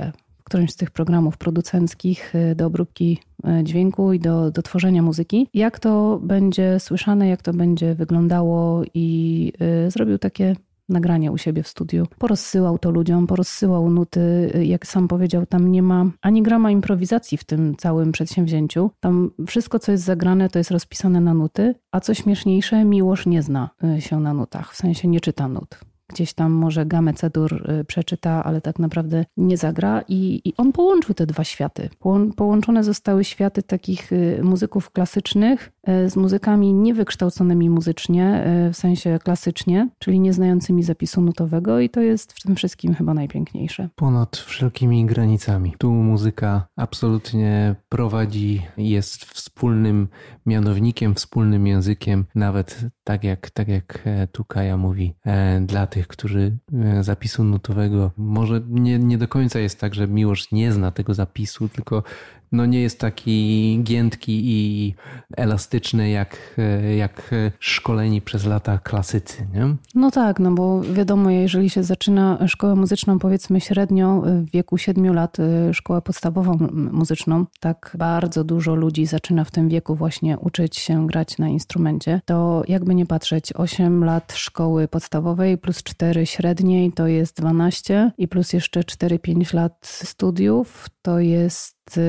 którymś 0.49 0.71
z 0.71 0.75
tych 0.75 0.91
programów 0.91 1.37
producenckich 1.37 2.35
y, 2.35 2.55
do 2.55 2.65
obróbki 2.65 3.19
y, 3.59 3.63
dźwięku 3.63 4.13
i 4.13 4.19
do, 4.19 4.51
do 4.51 4.61
tworzenia 4.61 5.01
muzyki. 5.01 5.47
Jak 5.53 5.79
to 5.79 6.19
będzie 6.23 6.79
słyszane, 6.79 7.27
jak 7.27 7.41
to 7.41 7.53
będzie 7.53 7.95
wyglądało 7.95 8.83
i 8.93 9.53
y, 9.87 9.91
zrobił 9.91 10.17
takie 10.17 10.55
nagranie 10.89 11.31
u 11.31 11.37
siebie 11.37 11.63
w 11.63 11.67
studiu. 11.67 12.07
Porozsyłał 12.17 12.77
to 12.77 12.91
ludziom, 12.91 13.27
porozsyłał 13.27 13.89
nuty. 13.89 14.51
Jak 14.63 14.87
sam 14.87 15.07
powiedział, 15.07 15.45
tam 15.45 15.71
nie 15.71 15.83
ma 15.83 16.05
ani 16.21 16.41
grama 16.41 16.71
improwizacji 16.71 17.37
w 17.37 17.43
tym 17.43 17.75
całym 17.75 18.11
przedsięwzięciu. 18.11 18.91
Tam 18.99 19.31
wszystko, 19.47 19.79
co 19.79 19.91
jest 19.91 20.03
zagrane, 20.03 20.49
to 20.49 20.59
jest 20.59 20.71
rozpisane 20.71 21.21
na 21.21 21.33
nuty, 21.33 21.75
a 21.91 21.99
co 21.99 22.13
śmieszniejsze, 22.13 22.85
Miłosz 22.85 23.25
nie 23.25 23.41
zna 23.41 23.69
się 23.99 24.19
na 24.19 24.33
nutach, 24.33 24.73
w 24.73 24.75
sensie 24.75 25.07
nie 25.07 25.21
czyta 25.21 25.47
nut 25.47 25.79
gdzieś 26.09 26.33
tam 26.33 26.51
może 26.51 26.85
gamę 26.85 27.13
cedur 27.13 27.71
y, 27.81 27.85
przeczyta, 27.85 28.43
ale 28.43 28.61
tak 28.61 28.79
naprawdę 28.79 29.25
nie 29.37 29.57
zagra. 29.57 30.03
I, 30.07 30.41
i 30.45 30.53
on 30.57 30.71
połączył 30.71 31.15
te 31.15 31.25
dwa 31.25 31.43
światy. 31.43 31.89
Połączone 32.35 32.83
zostały 32.83 33.23
światy 33.23 33.63
takich 33.63 34.13
y, 34.13 34.39
muzyków 34.43 34.91
klasycznych 34.91 35.71
z 36.07 36.15
muzykami 36.15 36.73
niewykształconymi 36.73 37.69
muzycznie, 37.69 38.45
w 38.73 38.77
sensie 38.77 39.19
klasycznie, 39.23 39.89
czyli 39.99 40.19
nieznającymi 40.19 40.83
zapisu 40.83 41.21
nutowego 41.21 41.79
i 41.79 41.89
to 41.89 42.01
jest 42.01 42.33
w 42.33 42.41
tym 42.43 42.55
wszystkim 42.55 42.93
chyba 42.93 43.13
najpiękniejsze. 43.13 43.89
Ponad 43.95 44.37
wszelkimi 44.37 45.05
granicami. 45.05 45.75
Tu 45.77 45.91
muzyka 45.91 46.67
absolutnie 46.75 47.75
prowadzi, 47.89 48.61
jest 48.77 49.25
wspólnym 49.25 50.07
mianownikiem, 50.45 51.15
wspólnym 51.15 51.67
językiem, 51.67 52.25
nawet 52.35 52.85
tak 53.03 53.23
jak, 53.23 53.49
tak 53.49 53.67
jak 53.67 54.01
e, 54.05 54.27
tu 54.27 54.45
Kaja 54.45 54.77
mówi, 54.77 55.15
e, 55.25 55.61
dla 55.61 55.87
tych, 55.87 56.07
którzy 56.07 56.57
e, 56.73 57.03
zapisu 57.03 57.43
nutowego, 57.43 58.11
może 58.17 58.61
nie, 58.67 58.99
nie 58.99 59.17
do 59.17 59.27
końca 59.27 59.59
jest 59.59 59.79
tak, 59.79 59.95
że 59.95 60.07
miłość 60.07 60.51
nie 60.51 60.71
zna 60.71 60.91
tego 60.91 61.13
zapisu, 61.13 61.69
tylko 61.69 62.03
no 62.51 62.65
nie 62.65 62.81
jest 62.81 62.99
taki 62.99 63.79
giętki 63.83 64.41
i 64.43 64.95
elastyczny 65.37 66.09
jak, 66.09 66.55
jak 66.97 67.35
szkoleni 67.59 68.21
przez 68.21 68.45
lata 68.45 68.77
klasycy, 68.77 69.47
nie? 69.53 69.75
No 69.95 70.11
tak, 70.11 70.39
no 70.39 70.51
bo 70.51 70.81
wiadomo, 70.81 71.29
jeżeli 71.29 71.69
się 71.69 71.83
zaczyna 71.83 72.47
szkołę 72.47 72.75
muzyczną 72.75 73.19
powiedzmy 73.19 73.61
średnio 73.61 74.21
w 74.25 74.51
wieku 74.51 74.77
7 74.77 75.13
lat, 75.13 75.37
szkołę 75.73 76.01
podstawową 76.01 76.57
muzyczną, 76.71 77.45
tak 77.59 77.95
bardzo 77.97 78.43
dużo 78.43 78.75
ludzi 78.75 79.05
zaczyna 79.05 79.43
w 79.43 79.51
tym 79.51 79.69
wieku 79.69 79.95
właśnie 79.95 80.37
uczyć 80.37 80.77
się 80.77 81.07
grać 81.07 81.37
na 81.37 81.47
instrumencie, 81.47 82.21
to 82.25 82.63
jakby 82.67 82.95
nie 82.95 83.05
patrzeć, 83.05 83.53
8 83.53 84.03
lat 84.03 84.33
szkoły 84.35 84.87
podstawowej 84.87 85.57
plus 85.57 85.83
4 85.83 86.25
średniej 86.25 86.91
to 86.91 87.07
jest 87.07 87.37
12 87.37 88.11
i 88.17 88.27
plus 88.27 88.53
jeszcze 88.53 88.79
4-5 88.79 89.53
lat 89.53 89.77
studiów 89.81 90.87
to 91.09 91.19
jest 91.19 91.99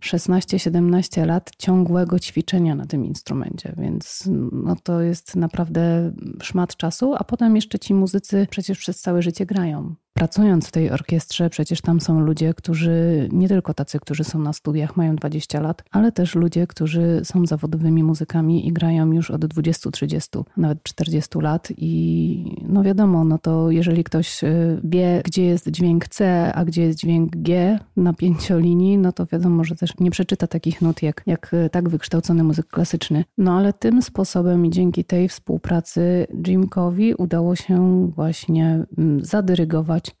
16-17 0.00 1.26
lat 1.26 1.50
ciągłego 1.58 2.18
ćwiczenia 2.18 2.74
na 2.74 2.86
tym 2.86 3.04
instrumencie, 3.04 3.74
więc 3.78 4.28
no 4.52 4.76
to 4.82 5.00
jest 5.00 5.36
naprawdę 5.36 6.12
szmat 6.42 6.76
czasu, 6.76 7.14
a 7.18 7.24
potem 7.24 7.56
jeszcze 7.56 7.78
ci 7.78 7.94
muzycy 7.94 8.46
przecież 8.50 8.78
przez 8.78 9.00
całe 9.00 9.22
życie 9.22 9.46
grają 9.46 9.94
pracując 10.14 10.68
w 10.68 10.70
tej 10.70 10.90
orkiestrze, 10.90 11.50
przecież 11.50 11.80
tam 11.80 12.00
są 12.00 12.20
ludzie, 12.20 12.54
którzy 12.54 13.28
nie 13.32 13.48
tylko 13.48 13.74
tacy, 13.74 14.00
którzy 14.00 14.24
są 14.24 14.38
na 14.38 14.52
studiach, 14.52 14.96
mają 14.96 15.16
20 15.16 15.60
lat, 15.60 15.82
ale 15.90 16.12
też 16.12 16.34
ludzie, 16.34 16.66
którzy 16.66 17.20
są 17.24 17.46
zawodowymi 17.46 18.02
muzykami 18.02 18.68
i 18.68 18.72
grają 18.72 19.12
już 19.12 19.30
od 19.30 19.46
20, 19.46 19.90
30, 19.90 20.30
nawet 20.56 20.82
40 20.82 21.38
lat. 21.38 21.68
I 21.76 22.56
no 22.68 22.82
wiadomo, 22.82 23.24
no 23.24 23.38
to 23.38 23.70
jeżeli 23.70 24.04
ktoś 24.04 24.44
y, 24.44 24.80
wie, 24.84 25.22
gdzie 25.24 25.44
jest 25.44 25.70
dźwięk 25.70 26.08
C, 26.08 26.52
a 26.54 26.64
gdzie 26.64 26.82
jest 26.82 26.98
dźwięk 26.98 27.36
G 27.36 27.78
na 27.96 28.12
pięciolinii, 28.12 28.98
no 28.98 29.12
to 29.12 29.26
wiadomo, 29.26 29.64
że 29.64 29.76
też 29.76 29.90
nie 30.00 30.10
przeczyta 30.10 30.46
takich 30.46 30.82
nut 30.82 31.02
jak, 31.02 31.22
jak 31.26 31.54
y, 31.54 31.70
tak 31.70 31.88
wykształcony 31.88 32.44
muzyk 32.44 32.66
klasyczny. 32.66 33.24
No 33.38 33.56
ale 33.56 33.72
tym 33.72 34.02
sposobem 34.02 34.66
i 34.66 34.70
dzięki 34.70 35.04
tej 35.04 35.28
współpracy 35.28 36.26
Jimkowi 36.46 37.14
udało 37.14 37.56
się 37.56 38.06
właśnie 38.14 38.84
mm, 38.98 39.24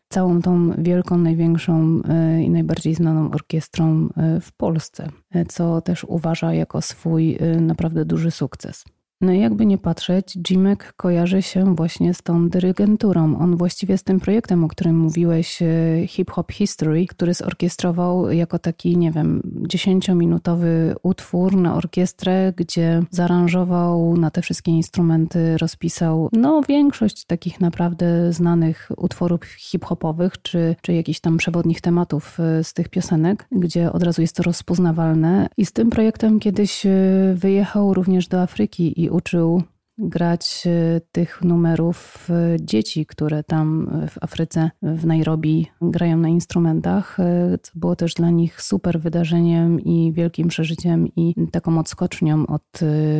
całą 0.08 0.42
tą 0.42 0.70
wielką, 0.78 1.18
największą 1.18 2.00
e, 2.08 2.42
i 2.42 2.50
najbardziej 2.50 2.94
znaną 2.94 3.30
orkiestrą 3.30 4.08
e, 4.16 4.40
w 4.40 4.52
Polsce, 4.52 5.08
e, 5.30 5.44
co 5.44 5.80
też 5.80 6.04
uważa 6.04 6.52
jako 6.52 6.82
swój 6.82 7.38
naprawdę 7.60 8.04
duży 8.04 8.30
sukces. 8.30 8.84
No 9.24 9.32
i 9.32 9.40
jakby 9.40 9.66
nie 9.66 9.78
patrzeć, 9.78 10.38
Jimek 10.50 10.92
kojarzy 10.96 11.42
się 11.42 11.74
właśnie 11.74 12.14
z 12.14 12.22
tą 12.22 12.48
dyrygenturą. 12.48 13.38
On 13.38 13.56
właściwie 13.56 13.98
z 13.98 14.02
tym 14.02 14.20
projektem, 14.20 14.64
o 14.64 14.68
którym 14.68 14.98
mówiłeś, 14.98 15.62
e, 15.62 15.66
Hip 16.06 16.30
Hop 16.30 16.52
History, 16.52 17.06
który 17.06 17.34
zorkiestrował 17.34 18.32
jako 18.32 18.58
taki, 18.58 18.96
nie 18.96 19.10
wiem, 19.10 19.42
dziesięciominutowy 19.68 20.94
utwór 21.02 21.56
na 21.56 21.74
orkiestrę, 21.74 22.52
gdzie 22.56 23.02
zaaranżował 23.10 24.16
na 24.16 24.30
te 24.30 24.42
wszystkie 24.42 24.72
instrumenty, 24.72 25.58
rozpisał 25.58 26.28
no 26.32 26.60
większość 26.68 27.24
takich 27.24 27.60
naprawdę 27.60 28.32
znanych 28.32 28.88
utworów 28.96 29.44
hip-hopowych, 29.44 30.42
czy, 30.42 30.76
czy 30.82 30.92
jakichś 30.92 31.20
tam 31.20 31.36
przewodnich 31.36 31.80
tematów 31.80 32.40
e, 32.40 32.64
z 32.64 32.74
tych 32.74 32.88
piosenek, 32.88 33.46
gdzie 33.52 33.92
od 33.92 34.02
razu 34.02 34.22
jest 34.22 34.36
to 34.36 34.42
rozpoznawalne. 34.42 35.48
I 35.56 35.66
z 35.66 35.72
tym 35.72 35.90
projektem 35.90 36.40
kiedyś 36.40 36.86
e, 36.86 36.90
wyjechał 37.34 37.94
również 37.94 38.28
do 38.28 38.42
Afryki 38.42 39.00
i 39.00 39.10
uczył 39.14 39.62
grać 39.98 40.64
e, 40.66 41.00
tych 41.12 41.42
numerów 41.42 42.28
e, 42.30 42.56
dzieci, 42.60 43.06
które 43.06 43.42
tam 43.42 43.90
w 44.08 44.24
Afryce, 44.24 44.70
w 44.82 45.06
Nairobi 45.06 45.66
grają 45.82 46.16
na 46.16 46.28
instrumentach, 46.28 47.20
e, 47.20 47.58
co 47.62 47.72
było 47.74 47.96
też 47.96 48.14
dla 48.14 48.30
nich 48.30 48.62
super 48.62 49.00
wydarzeniem 49.00 49.80
i 49.80 50.12
wielkim 50.12 50.48
przeżyciem 50.48 51.08
i 51.16 51.34
taką 51.50 51.78
odskocznią 51.78 52.46
od 52.46 52.62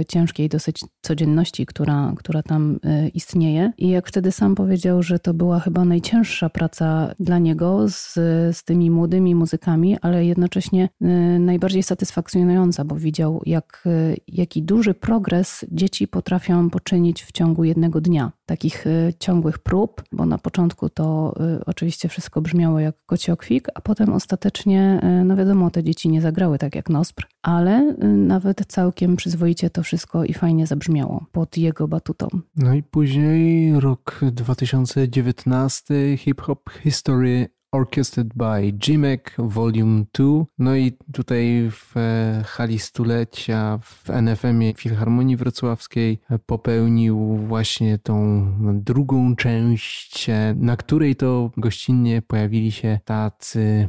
ciężkiej 0.09 0.49
dosyć 0.49 0.85
codzienności, 1.02 1.66
która, 1.66 2.12
która 2.16 2.43
tam 2.43 2.78
istnieje. 3.14 3.73
I 3.78 3.88
jak 3.88 4.09
wtedy 4.09 4.33
sam 4.33 4.54
powiedział, 4.54 5.02
że 5.02 5.19
to 5.19 5.35
była 5.35 5.61
chyba 5.61 5.85
najcięższa 5.85 6.50
praca 6.50 7.14
dla 7.21 7.38
niego 7.38 7.88
z, 7.88 8.14
z 8.57 8.64
tymi 8.64 8.90
młodymi 8.90 9.35
muzykami, 9.35 9.97
ale 10.00 10.25
jednocześnie 10.25 10.88
najbardziej 11.40 11.83
satysfakcjonująca, 11.83 12.85
bo 12.85 12.97
widział, 12.97 13.43
jak, 13.47 13.85
jaki 14.28 14.62
duży 14.62 14.95
progres 14.95 15.64
dzieci 15.73 16.09
potrafią 16.09 16.63
poczynić 16.71 17.25
w 17.25 17.33
ciągu 17.33 17.64
jednego 17.64 18.00
dnia. 18.00 18.33
Takich 18.47 18.87
y, 18.87 19.14
ciągłych 19.18 19.59
prób, 19.59 20.02
bo 20.12 20.26
na 20.26 20.38
początku 20.38 20.88
to 20.88 21.35
y, 21.61 21.64
oczywiście 21.64 22.09
wszystko 22.09 22.40
brzmiało 22.40 22.80
jak 22.80 22.97
kociokwik, 23.06 23.68
a 23.75 23.80
potem 23.80 24.12
ostatecznie, 24.12 25.00
y, 25.21 25.25
no 25.25 25.37
wiadomo, 25.37 25.71
te 25.71 25.83
dzieci 25.83 26.09
nie 26.09 26.21
zagrały 26.21 26.59
tak 26.59 26.75
jak 26.75 26.90
Nospr, 26.90 27.26
ale 27.42 27.94
nawet 28.02 28.66
całkiem 28.68 29.16
przyzwoicie 29.16 29.71
to 29.71 29.83
wszystko 29.83 30.25
i 30.25 30.35
fajnie 30.35 30.66
zabrzmiało 30.66 31.26
pod 31.33 31.56
jego 31.56 31.88
batutą. 31.88 32.28
No 32.56 32.75
i 32.75 32.83
później 32.83 33.80
rok 33.80 34.21
2019, 34.33 36.16
Hip 36.16 36.40
Hop 36.40 36.71
History 36.83 37.49
Orchestrated 37.75 38.35
by 38.35 38.73
Jimek 38.88 39.35
Volume 39.38 40.04
2. 40.12 40.45
No 40.59 40.76
i 40.76 40.93
tutaj 41.12 41.71
w 41.71 41.97
e, 41.97 42.43
hali 42.47 42.78
stulecia 42.78 43.78
w 43.83 44.11
NFM-ie 44.11 44.75
Filharmonii 44.75 45.37
Wrocławskiej 45.37 46.19
popełnił 46.47 47.37
właśnie 47.37 47.99
tą 47.99 48.47
drugą 48.75 49.37
część, 49.37 50.31
e, 50.31 50.54
na 50.59 50.76
której 50.76 51.16
to 51.16 51.50
gościnnie 51.57 52.23
pojawili 52.23 52.73
się 52.73 52.99
tacy 53.04 53.88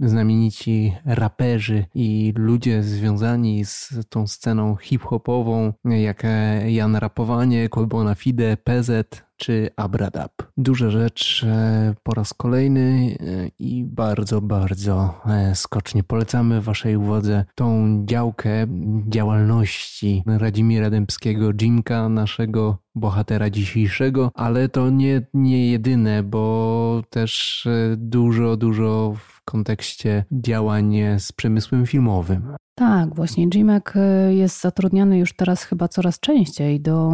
znamienici 0.00 0.92
raperzy 1.04 1.84
i 1.94 2.32
ludzie 2.36 2.82
związani 2.82 3.64
z 3.64 3.92
tą 4.08 4.26
sceną 4.26 4.76
hip-hopową, 4.76 5.72
jak 5.84 6.24
e, 6.24 6.70
Jan 6.72 6.96
Rapowanie, 6.96 7.68
Kolbona 7.68 8.14
Fide, 8.14 8.56
PZ, 8.56 9.22
czy 9.40 9.70
Abradab. 9.76 10.32
Duża 10.56 10.90
rzecz 10.90 11.44
e, 11.44 11.94
po 12.02 12.14
raz 12.14 12.34
kolejny 12.34 13.16
e, 13.20 13.48
i 13.58 13.84
bardzo, 13.84 14.40
bardzo 14.40 15.20
e, 15.26 15.54
skocznie 15.54 16.04
polecamy 16.04 16.60
Waszej 16.60 16.96
uwadze 16.96 17.44
tą 17.54 18.02
działkę 18.06 18.66
działalności 19.08 20.22
Radzimira 20.26 20.90
Dębskiego, 20.90 21.52
Jimka, 21.54 22.08
naszego 22.08 22.78
bohatera 22.94 23.50
dzisiejszego, 23.50 24.30
ale 24.34 24.68
to 24.68 24.90
nie, 24.90 25.22
nie 25.34 25.70
jedyne, 25.70 26.22
bo 26.22 27.02
też 27.10 27.68
dużo, 27.96 28.56
dużo 28.56 29.14
w 29.16 29.39
kontekście 29.50 30.24
działań 30.32 30.96
z 31.18 31.32
przemysłem 31.32 31.86
filmowym. 31.86 32.54
Tak, 32.74 33.14
właśnie 33.14 33.46
Jimek 33.54 33.94
jest 34.30 34.60
zatrudniany 34.60 35.18
już 35.18 35.32
teraz 35.32 35.64
chyba 35.64 35.88
coraz 35.88 36.20
częściej 36.20 36.80
do, 36.80 37.12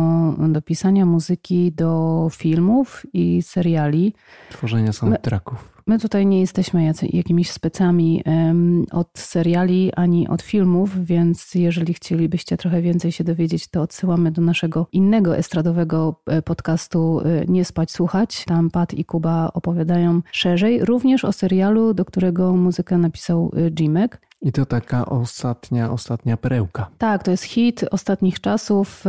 do 0.49 0.63
pisania 0.63 1.07
muzyki 1.07 1.73
do 1.73 2.29
filmów 2.33 3.07
i 3.13 3.43
seriali. 3.43 4.15
Tworzenia 4.51 4.93
soundtracków. 4.93 5.76
My, 5.89 5.99
tutaj 5.99 6.27
nie 6.27 6.41
jesteśmy 6.41 6.93
jakimiś 7.13 7.51
specami 7.51 8.23
od 8.93 9.09
seriali 9.19 9.93
ani 9.95 10.29
od 10.29 10.43
filmów, 10.43 11.05
więc 11.05 11.55
jeżeli 11.55 11.95
chcielibyście 11.95 12.57
trochę 12.57 12.83
więcej 12.83 13.13
się 13.13 13.25
dowiedzieć, 13.25 13.69
to 13.69 13.83
odsyłamy 13.83 14.31
do 14.31 14.43
naszego 14.43 14.87
innego 14.93 15.37
estradowego 15.37 16.21
e, 16.27 16.43
podcastu 16.43 17.21
e, 17.21 17.47
Nie 17.49 17.65
spać, 17.65 17.91
słuchać. 17.91 18.45
Tam 18.45 18.71
Pat 18.71 18.95
i 18.95 19.05
Kuba 19.05 19.51
opowiadają 19.55 20.23
szerzej, 20.33 20.85
również 20.85 21.25
o 21.25 21.33
serialu, 21.33 21.95
do 21.95 22.05
którego 22.05 22.57
muzykę 22.57 22.99
napisał 22.99 23.53
e, 23.57 23.71
Jimek. 23.81 24.21
I 24.47 24.53
to 24.53 24.67
taka 24.67 25.07
ostatnia, 25.07 25.91
ostatnia 25.91 26.37
perełka. 26.37 26.87
Tak, 26.99 27.23
to 27.23 27.31
jest 27.31 27.45
hit 27.45 27.85
ostatnich 27.91 28.41
czasów, 28.41 29.05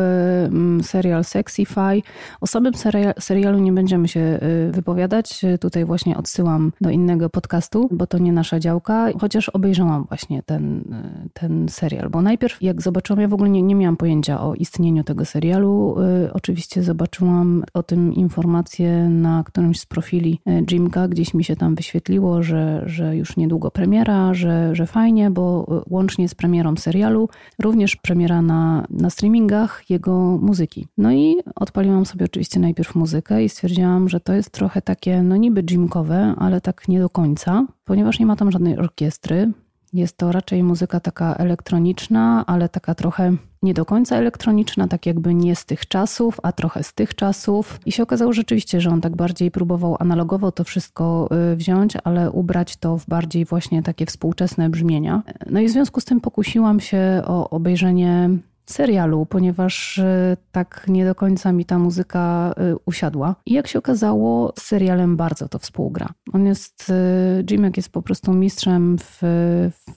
y, 0.80 0.84
serial 0.84 1.24
Sexify. 1.24 2.02
O 2.42 2.48
samym 2.48 2.74
serialu 3.20 3.60
nie 3.60 3.72
będziemy 3.72 4.08
się 4.08 4.20
y, 4.20 4.72
wypowiadać. 4.72 5.42
Tutaj 5.60 5.86
właśnie 5.86 6.18
odsyłam 6.18 6.72
do 6.82 6.90
innego 6.90 7.30
podcastu, 7.30 7.90
bo 7.92 8.08
to 8.08 8.18
nie 8.18 8.34
nasza 8.34 8.60
działka, 8.60 9.08
chociaż 9.22 9.50
obejrzałam 9.50 10.06
właśnie 10.08 10.44
ten, 10.44 10.80
y, 10.80 11.30
ten 11.34 11.70
serial. 11.70 12.10
Bo 12.10 12.22
najpierw 12.22 12.62
jak 12.62 12.82
zobaczyłam, 12.82 13.22
ja 13.22 13.28
w 13.28 13.34
ogóle 13.34 13.50
nie, 13.50 13.62
nie 13.62 13.76
miałam 13.76 13.98
pojęcia 13.98 14.42
o 14.42 14.56
istnieniu 14.56 15.04
tego 15.04 15.26
serialu. 15.26 15.96
Oczywiście 16.34 16.84
zobaczyłam 16.84 17.64
o 17.74 17.84
tym 17.84 18.14
informację 18.14 19.10
na 19.10 19.44
którymś 19.44 19.80
z 19.80 19.86
profili 19.86 20.40
Jimka, 20.72 21.08
gdzieś 21.08 21.34
mi 21.34 21.44
się 21.44 21.56
tam 21.56 21.76
wyświetliło, 21.76 22.44
że, 22.44 22.84
że 22.86 23.16
już 23.16 23.38
niedługo 23.38 23.72
premiera, 23.72 24.34
że, 24.34 24.76
że 24.76 24.88
fajnie 24.88 25.27
bo 25.32 25.68
e, 25.72 25.82
łącznie 25.90 26.30
z 26.30 26.36
premierą 26.36 26.78
serialu, 26.78 27.30
również 27.60 27.96
premiera 27.96 28.42
na, 28.42 28.86
na 28.90 29.10
streamingach 29.10 29.90
jego 29.90 30.38
muzyki. 30.42 30.88
No 30.98 31.12
i 31.12 31.36
odpaliłam 31.56 32.06
sobie 32.06 32.26
oczywiście 32.26 32.60
najpierw 32.60 32.96
muzykę 32.96 33.44
i 33.44 33.50
stwierdziłam, 33.50 34.10
że 34.10 34.20
to 34.20 34.34
jest 34.34 34.50
trochę 34.50 34.82
takie, 34.82 35.24
no 35.24 35.38
niby 35.38 35.64
jimkowe, 35.64 36.34
ale 36.38 36.62
tak 36.62 36.88
nie 36.88 37.00
do 37.00 37.10
końca, 37.10 37.66
ponieważ 37.86 38.20
nie 38.20 38.26
ma 38.26 38.36
tam 38.36 38.52
żadnej 38.52 38.78
orkiestry, 38.78 39.52
jest 39.94 40.18
to 40.18 40.32
raczej 40.32 40.64
muzyka 40.64 41.00
taka 41.00 41.36
elektroniczna, 41.36 42.44
ale 42.48 42.70
taka 42.70 42.96
trochę 42.96 43.36
nie 43.64 43.74
do 43.74 43.86
końca 43.86 44.16
elektroniczna, 44.16 44.88
tak 44.88 45.06
jakby 45.06 45.34
nie 45.34 45.56
z 45.56 45.66
tych 45.66 45.88
czasów, 45.88 46.40
a 46.44 46.52
trochę 46.52 46.84
z 46.84 46.94
tych 46.94 47.16
czasów. 47.16 47.80
I 47.86 47.92
się 47.92 48.04
okazało 48.04 48.34
rzeczywiście, 48.34 48.82
że 48.82 48.90
on 48.90 49.02
tak 49.02 49.16
bardziej 49.16 49.52
próbował 49.52 49.96
analogowo 50.00 50.52
to 50.52 50.64
wszystko 50.64 51.30
y, 51.54 51.56
wziąć, 51.56 51.94
ale 52.04 52.32
ubrać 52.32 52.78
to 52.78 52.98
w 52.98 53.06
bardziej 53.06 53.46
właśnie 53.46 53.84
takie 53.84 54.06
współczesne 54.06 54.70
brzmienia. 54.70 55.24
No 55.50 55.60
i 55.60 55.68
w 55.68 55.72
związku 55.72 56.02
z 56.02 56.06
tym 56.06 56.22
pokusiłam 56.22 56.80
się 56.80 57.22
o 57.26 57.50
obejrzenie 57.50 58.30
serialu, 58.72 59.26
ponieważ 59.26 60.00
e, 60.00 60.38
tak 60.52 60.86
nie 60.88 61.06
do 61.06 61.16
końca 61.16 61.52
mi 61.52 61.66
ta 61.66 61.80
muzyka 61.80 62.54
e, 62.58 62.76
usiadła. 62.86 63.36
I 63.46 63.54
jak 63.54 63.68
się 63.68 63.80
okazało, 63.80 64.54
z 64.60 64.64
serialem 64.64 65.18
bardzo 65.18 65.50
to 65.50 65.60
współgra. 65.60 66.10
On 66.34 66.46
jest, 66.46 66.90
e, 66.90 67.44
Jimek 67.52 67.78
jest 67.78 67.90
po 67.90 68.02
prostu 68.02 68.34
mistrzem 68.34 68.98
w, 68.98 69.22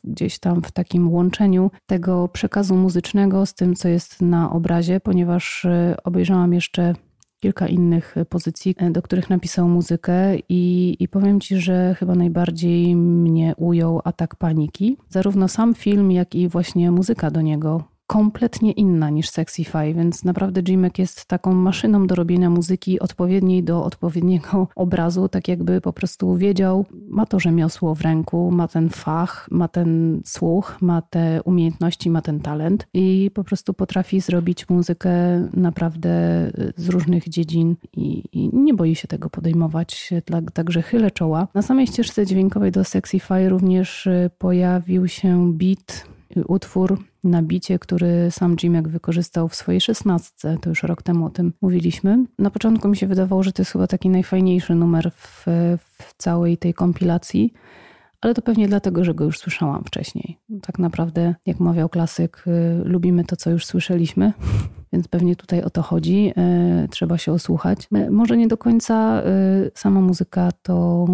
gdzieś 0.05 0.39
tam 0.39 0.63
w 0.63 0.73
takim 0.73 1.13
łączeniu 1.13 1.71
tego 1.87 2.29
przekazu 2.29 2.77
muzycznego 2.77 3.47
z 3.47 3.55
tym, 3.55 3.75
co 3.75 3.89
jest 3.89 4.23
na 4.23 4.53
obrazie, 4.53 5.01
ponieważ 5.01 5.67
obejrzałam 6.05 6.53
jeszcze 6.53 6.95
kilka 7.41 7.67
innych 7.67 8.15
pozycji, 8.29 8.75
do 8.91 9.03
których 9.03 9.31
napisał 9.31 9.69
muzykę 9.69 10.37
i, 10.49 10.97
i 11.01 11.09
powiem 11.09 11.41
Ci, 11.41 11.57
że 11.57 11.95
chyba 11.99 12.15
najbardziej 12.15 12.97
mnie 12.97 13.55
ujął 13.57 14.01
atak 14.05 14.37
paniki. 14.37 14.97
Zarówno 15.09 15.49
sam 15.49 15.75
film, 15.75 16.13
jak 16.13 16.35
i 16.35 16.49
właśnie 16.49 16.91
muzyka 16.91 17.31
do 17.31 17.41
niego 17.41 17.85
kompletnie 18.11 18.73
inna 18.73 19.11
niż 19.11 19.31
Sexify, 19.31 19.95
więc 19.95 20.25
naprawdę 20.25 20.63
Jimek 20.69 20.99
jest 20.99 21.25
taką 21.25 21.53
maszyną 21.53 22.07
do 22.07 22.15
robienia 22.15 22.51
muzyki 22.51 23.01
odpowiedniej 23.01 23.63
do 23.63 23.85
odpowiedniego 23.85 24.69
obrazu, 24.77 25.29
tak 25.29 25.49
jakby 25.49 25.81
po 25.81 25.93
prostu 25.93 26.37
wiedział, 26.37 26.87
ma 27.09 27.27
to 27.27 27.41
rzemiosło 27.41 27.95
w 27.95 28.01
ręku, 28.01 28.51
ma 28.51 28.69
ten 28.69 28.89
fach, 28.89 29.49
ma 29.51 29.69
ten 29.69 30.21
słuch, 30.25 30.77
ma 30.81 31.03
te 31.03 31.43
umiejętności, 31.43 32.11
ma 32.11 32.23
ten 32.23 32.41
talent 32.41 32.87
i 32.95 33.31
po 33.35 33.45
prostu 33.45 33.75
potrafi 33.75 34.21
zrobić 34.21 34.69
muzykę 34.69 35.11
naprawdę 35.55 36.11
z 36.77 36.89
różnych 36.89 37.29
dziedzin 37.29 37.77
i, 37.97 38.25
i 38.33 38.51
nie 38.53 38.75
boi 38.75 38.95
się 38.95 39.09
tego 39.09 39.31
podejmować, 39.31 40.11
także 40.53 40.83
chylę 40.83 41.11
czoła. 41.11 41.49
Na 41.55 41.63
samej 41.63 41.87
ścieżce 41.87 42.27
dźwiękowej 42.27 42.73
do 42.73 42.85
Sexify 42.85 43.49
również 43.49 44.09
pojawił 44.39 45.09
się 45.09 45.53
beat 45.53 46.20
utwór 46.47 46.99
na 47.25 47.43
bicie, 47.43 47.79
który 47.79 48.31
sam 48.31 48.57
Jimek 48.63 48.89
wykorzystał 48.89 49.49
w 49.49 49.55
swojej 49.55 49.81
szesnastce, 49.81 50.57
to 50.61 50.69
już 50.69 50.83
rok 50.83 51.03
temu 51.03 51.27
o 51.27 51.31
tym 51.31 51.53
mówiliśmy. 51.61 52.25
Na 52.39 52.51
początku 52.51 52.89
mi 52.89 52.97
się 52.97 53.07
wydawało, 53.07 53.43
że 53.43 53.53
to 53.53 53.63
jest 53.63 53.73
chyba 53.73 53.87
taki 53.87 54.09
najfajniejszy 54.09 54.75
numer 54.75 55.11
w, 55.17 55.45
w 55.89 56.15
całej 56.17 56.59
tej 56.59 56.75
kompilacji, 56.75 57.53
ale 58.21 58.35
to 58.35 58.43
pewnie 58.43 58.69
dlatego, 58.69 59.05
że 59.05 59.15
go 59.15 59.25
już 59.25 59.39
słyszałam 59.39 59.85
wcześniej. 59.85 60.39
Tak 60.63 60.79
naprawdę, 60.79 61.35
jak 61.47 61.61
mawiał 61.61 61.89
klasyk, 61.89 62.45
y, 62.47 62.85
lubimy 62.85 63.25
to, 63.25 63.37
co 63.37 63.51
już 63.51 63.67
słyszeliśmy, 63.67 64.33
więc 64.93 65.09
pewnie 65.09 65.37
tutaj 65.37 65.63
o 65.63 65.71
to 65.71 65.83
chodzi. 65.83 66.33
Y, 66.85 66.89
trzeba 66.89 67.19
się 67.19 67.33
osłuchać. 67.33 67.89
Y, 67.97 68.11
może 68.11 68.37
nie 68.37 68.49
do 68.49 68.57
końca 68.57 69.23
sama 69.75 70.01
muzyka 70.01 70.49
to, 70.63 71.07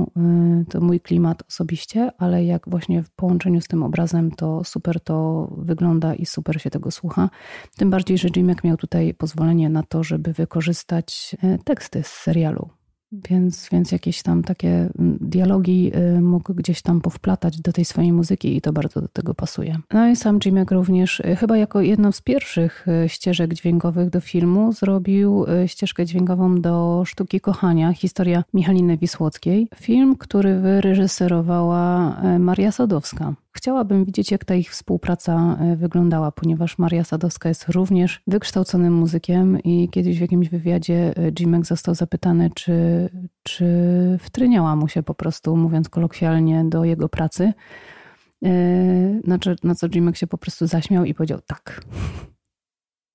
to 0.69 0.81
mój 0.81 1.01
klimat 1.01 1.43
osobiście, 1.49 2.11
ale 2.19 2.45
jak 2.45 2.69
właśnie 2.69 3.03
w 3.03 3.11
połączeniu 3.11 3.61
z 3.61 3.69
tym 3.69 3.83
obrazem, 3.83 4.31
to 4.31 4.65
super 4.65 5.01
to 5.01 5.49
wygląda 5.57 6.15
i 6.15 6.27
super 6.27 6.63
się 6.63 6.71
tego 6.71 6.91
słucha. 6.91 7.31
Tym 7.77 7.91
bardziej, 7.91 8.19
że 8.19 8.29
Jimek 8.37 8.65
miał 8.65 8.77
tutaj 8.77 9.15
pozwolenie 9.15 9.69
na 9.69 9.83
to, 9.83 10.05
żeby 10.05 10.33
wykorzystać 10.33 11.37
teksty 11.65 12.03
z 12.03 12.07
serialu 12.07 12.76
więc, 13.13 13.69
więc 13.73 13.93
jakieś 13.93 14.23
tam 14.23 14.43
takie 14.43 14.69
mm, 14.69 15.19
dialogi 15.21 15.93
y, 15.97 16.21
mógł 16.21 16.55
gdzieś 16.55 16.83
tam 16.83 17.01
powplatać 17.01 17.61
do 17.61 17.73
tej 17.73 17.85
swojej 17.85 18.13
muzyki 18.13 18.57
i 18.57 18.61
to 18.61 18.73
bardzo 18.73 19.01
do 19.01 19.09
tego 19.09 19.35
pasuje. 19.35 19.79
No 19.93 20.09
i 20.09 20.17
sam 20.17 20.39
Jimek 20.45 20.71
również, 20.71 21.21
y, 21.21 21.37
chyba 21.37 21.57
jako 21.57 21.81
jedną 21.81 22.13
z 22.13 22.21
pierwszych 22.21 22.87
y, 23.05 23.09
ścieżek 23.09 23.55
dźwiękowych 23.55 24.11
do 24.11 24.21
filmu, 24.21 24.73
zrobił 24.73 25.47
ścieżkę 25.67 26.07
dźwiękową 26.07 26.61
do 26.61 27.03
Sztuki 27.07 27.41
Kochania, 27.41 27.93
historia 27.93 28.45
Michaliny 28.55 28.99
Wisłockiej. 28.99 29.69
Film, 29.75 30.17
który 30.17 30.61
wyreżyserowała 30.61 32.17
Maria 32.39 32.73
Sadowska. 32.73 33.35
Chciałabym 33.57 34.05
widzieć, 34.05 34.31
jak 34.31 34.45
ta 34.45 34.55
ich 34.55 34.71
współpraca 34.71 35.57
e, 35.61 35.77
wyglądała, 35.77 36.33
ponieważ 36.33 36.79
Maria 36.79 37.05
Sadowska 37.05 37.49
jest 37.49 37.69
również 37.69 38.23
wykształconym 38.27 38.93
muzykiem 38.93 39.63
i 39.63 39.89
kiedyś 39.89 40.19
w 40.19 40.21
jakimś 40.21 40.49
wywiadzie 40.49 41.15
e, 41.17 41.33
Jimek 41.41 41.67
został 41.67 41.95
zapytany, 41.95 42.51
czy, 42.55 43.09
czy 43.43 43.67
wtryniała 44.21 44.77
mu 44.77 44.89
się 44.89 45.03
po 45.03 45.15
prostu, 45.15 45.57
mówiąc 45.57 45.89
kolokwialnie, 45.89 46.65
do 46.65 46.85
jego 46.85 47.09
pracy. 47.09 47.53
E, 48.45 48.51
na 49.25 49.39
co, 49.39 49.51
na 49.65 49.75
co 49.75 49.89
Jimek 49.89 50.17
się 50.17 50.27
po 50.27 50.39
prostu 50.39 50.67
zaśmiał 50.67 51.05
i 51.05 51.15
powiedział 51.15 51.39
tak. 51.47 51.81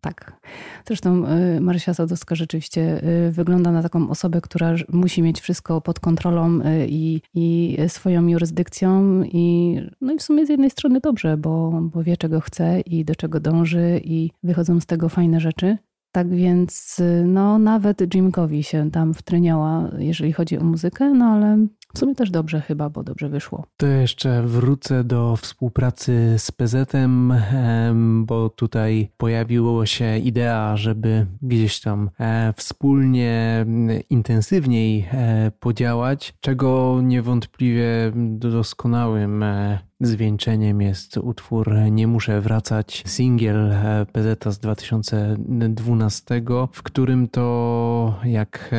Tak. 0.02 0.40
Zresztą 0.88 1.26
y, 1.58 1.62
Marysia 1.62 1.94
Sadowska 1.94 2.36
rzeczywiście 2.36 3.04
y, 3.28 3.32
wygląda 3.32 3.72
na 3.72 3.84
taką 3.84 4.10
osobę, 4.10 4.42
która 4.42 4.76
musi 4.90 5.22
mieć 5.22 5.42
wszystko 5.42 5.82
pod 5.82 6.00
kontrolą 6.00 6.60
y, 6.62 6.88
i, 6.90 7.22
i 7.34 7.78
swoją 7.88 8.28
jurysdykcją. 8.28 9.24
I, 9.24 9.78
no 10.02 10.14
i 10.14 10.18
w 10.18 10.22
sumie 10.22 10.46
z 10.46 10.50
jednej 10.50 10.70
strony 10.70 11.00
dobrze, 11.00 11.38
bo, 11.38 11.72
bo 11.82 12.04
wie, 12.04 12.18
czego 12.18 12.42
chce 12.42 12.80
i 12.80 13.06
do 13.06 13.16
czego 13.16 13.40
dąży, 13.40 14.02
i 14.04 14.32
wychodzą 14.44 14.80
z 14.80 14.86
tego 14.86 15.10
fajne 15.10 15.40
rzeczy. 15.40 15.78
Tak 16.12 16.30
więc 16.36 17.02
no, 17.26 17.60
nawet 17.60 18.16
Jimkowi 18.16 18.64
się 18.64 18.92
tam 18.92 19.14
wtryniała, 19.14 19.90
jeżeli 19.98 20.34
chodzi 20.34 20.58
o 20.58 20.64
muzykę, 20.64 21.14
no 21.14 21.26
ale 21.26 21.68
W 21.93 21.99
sumie 21.99 22.15
też 22.15 22.32
dobrze 22.32 22.62
chyba, 22.62 22.89
bo 22.89 23.04
dobrze 23.04 23.30
wyszło. 23.30 23.65
To 23.77 23.88
jeszcze 23.88 24.43
wrócę 24.43 25.04
do 25.04 25.36
współpracy 25.36 26.36
z 26.38 26.51
PZ-em, 26.51 27.34
bo 28.25 28.49
tutaj 28.49 29.10
pojawiła 29.17 29.86
się 29.86 30.17
idea, 30.17 30.77
żeby 30.77 31.25
gdzieś 31.41 31.82
tam 31.82 32.10
e, 32.19 32.54
wspólnie 32.58 33.65
intensywniej 34.10 35.08
e, 35.12 35.51
podziałać, 35.60 36.34
czego 36.39 36.99
niewątpliwie 37.04 38.12
doskonałym 38.15 39.43
e, 39.43 39.80
zwieńczeniem 40.02 40.82
jest 40.82 41.18
utwór 41.18 41.76
Nie 41.92 42.08
muszę 42.08 42.42
wracać, 42.42 43.04
singiel 43.08 43.72
e, 43.72 44.06
PZ 44.12 44.56
z 44.56 44.60
2012, 44.60 46.42
w 46.72 46.84
którym 46.84 47.28
to, 47.28 48.20
jak 48.24 48.72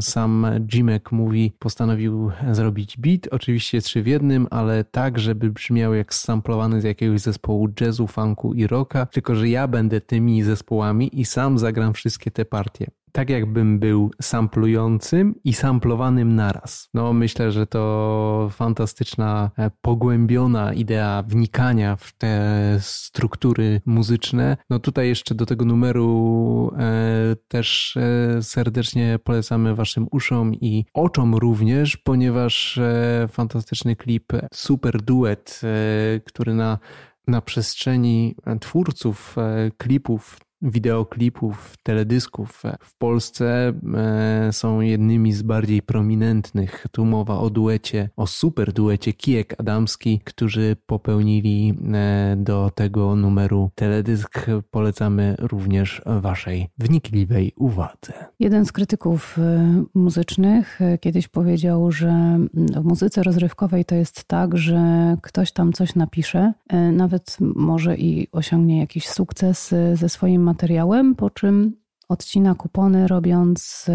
sam 0.00 0.46
Jimek 0.72 1.12
mówi, 1.12 1.52
postanowił 1.58 2.30
zrobić 2.52 2.96
beat, 2.96 3.28
oczywiście 3.30 3.80
trzy 3.80 4.02
w 4.02 4.06
jednym, 4.06 4.46
ale 4.50 4.84
tak, 4.84 5.18
żeby 5.18 5.50
brzmiał 5.50 5.94
jak 5.94 6.14
samplowany 6.14 6.80
z 6.80 6.84
jakiegoś 6.84 7.20
zespołu 7.20 7.68
jazzu, 7.80 8.06
funku 8.06 8.54
i 8.54 8.66
rocka, 8.66 9.06
tylko 9.06 9.34
że 9.34 9.48
ja 9.48 9.68
będę 9.68 10.00
tymi 10.00 10.42
zespołami 10.42 11.20
i 11.20 11.24
sam 11.24 11.58
zagram 11.58 11.92
wszystkie 11.92 12.30
te 12.30 12.44
partie 12.44 12.86
tak 13.14 13.30
jakbym 13.30 13.78
był 13.78 14.10
samplującym 14.22 15.34
i 15.44 15.52
samplowanym 15.52 16.34
naraz. 16.34 16.88
No 16.94 17.12
myślę, 17.12 17.52
że 17.52 17.66
to 17.66 18.48
fantastyczna, 18.52 19.50
e, 19.58 19.70
pogłębiona 19.82 20.72
idea 20.72 21.24
wnikania 21.26 21.96
w 21.96 22.12
te 22.12 22.76
struktury 22.80 23.80
muzyczne. 23.86 24.56
No 24.70 24.78
tutaj 24.78 25.08
jeszcze 25.08 25.34
do 25.34 25.46
tego 25.46 25.64
numeru 25.64 26.72
e, 26.78 27.36
też 27.48 27.96
e, 27.96 28.42
serdecznie 28.42 29.18
polecamy 29.24 29.74
waszym 29.74 30.06
uszom 30.10 30.54
i 30.54 30.84
oczom 30.94 31.34
również, 31.34 31.96
ponieważ 31.96 32.78
e, 32.78 33.28
fantastyczny 33.32 33.96
klip, 33.96 34.32
super 34.54 35.02
duet, 35.02 35.60
e, 35.64 36.20
który 36.20 36.54
na 36.54 36.78
na 37.26 37.40
przestrzeni 37.40 38.36
twórców 38.60 39.36
e, 39.38 39.70
klipów 39.78 40.40
wideoklipów, 40.62 41.76
teledysków 41.82 42.62
w 42.82 42.98
Polsce 42.98 43.72
e, 43.94 44.52
są 44.52 44.80
jednymi 44.80 45.32
z 45.32 45.42
bardziej 45.42 45.82
prominentnych. 45.82 46.86
Tu 46.92 47.04
mowa 47.04 47.38
o 47.38 47.50
duecie, 47.50 48.10
o 48.16 48.26
super 48.26 48.72
duecie 48.72 49.12
Kijek 49.12 49.54
Adamski, 49.60 50.20
którzy 50.24 50.76
popełnili 50.86 51.74
e, 51.94 52.36
do 52.38 52.70
tego 52.74 53.16
numeru 53.16 53.70
teledysk. 53.74 54.46
Polecamy 54.70 55.36
również 55.38 56.02
waszej 56.06 56.68
wnikliwej 56.78 57.52
uwadze. 57.56 58.12
Jeden 58.40 58.66
z 58.66 58.72
krytyków 58.72 59.38
e, 59.38 59.84
muzycznych 59.94 60.80
kiedyś 61.00 61.28
powiedział, 61.28 61.92
że 61.92 62.38
w 62.54 62.84
muzyce 62.84 63.22
rozrywkowej 63.22 63.84
to 63.84 63.94
jest 63.94 64.24
tak, 64.24 64.58
że 64.58 65.16
ktoś 65.22 65.52
tam 65.52 65.72
coś 65.72 65.94
napisze, 65.94 66.52
nawet 66.92 67.36
może 67.40 67.96
i 67.96 68.28
osiągnie 68.32 68.78
jakiś 68.78 69.08
sukces 69.08 69.74
ze 69.94 70.08
swoim 70.08 70.43
materiałem, 70.44 71.14
po 71.14 71.30
czym 71.30 71.83
odcina 72.08 72.54
kupony, 72.54 73.08
robiąc, 73.08 73.86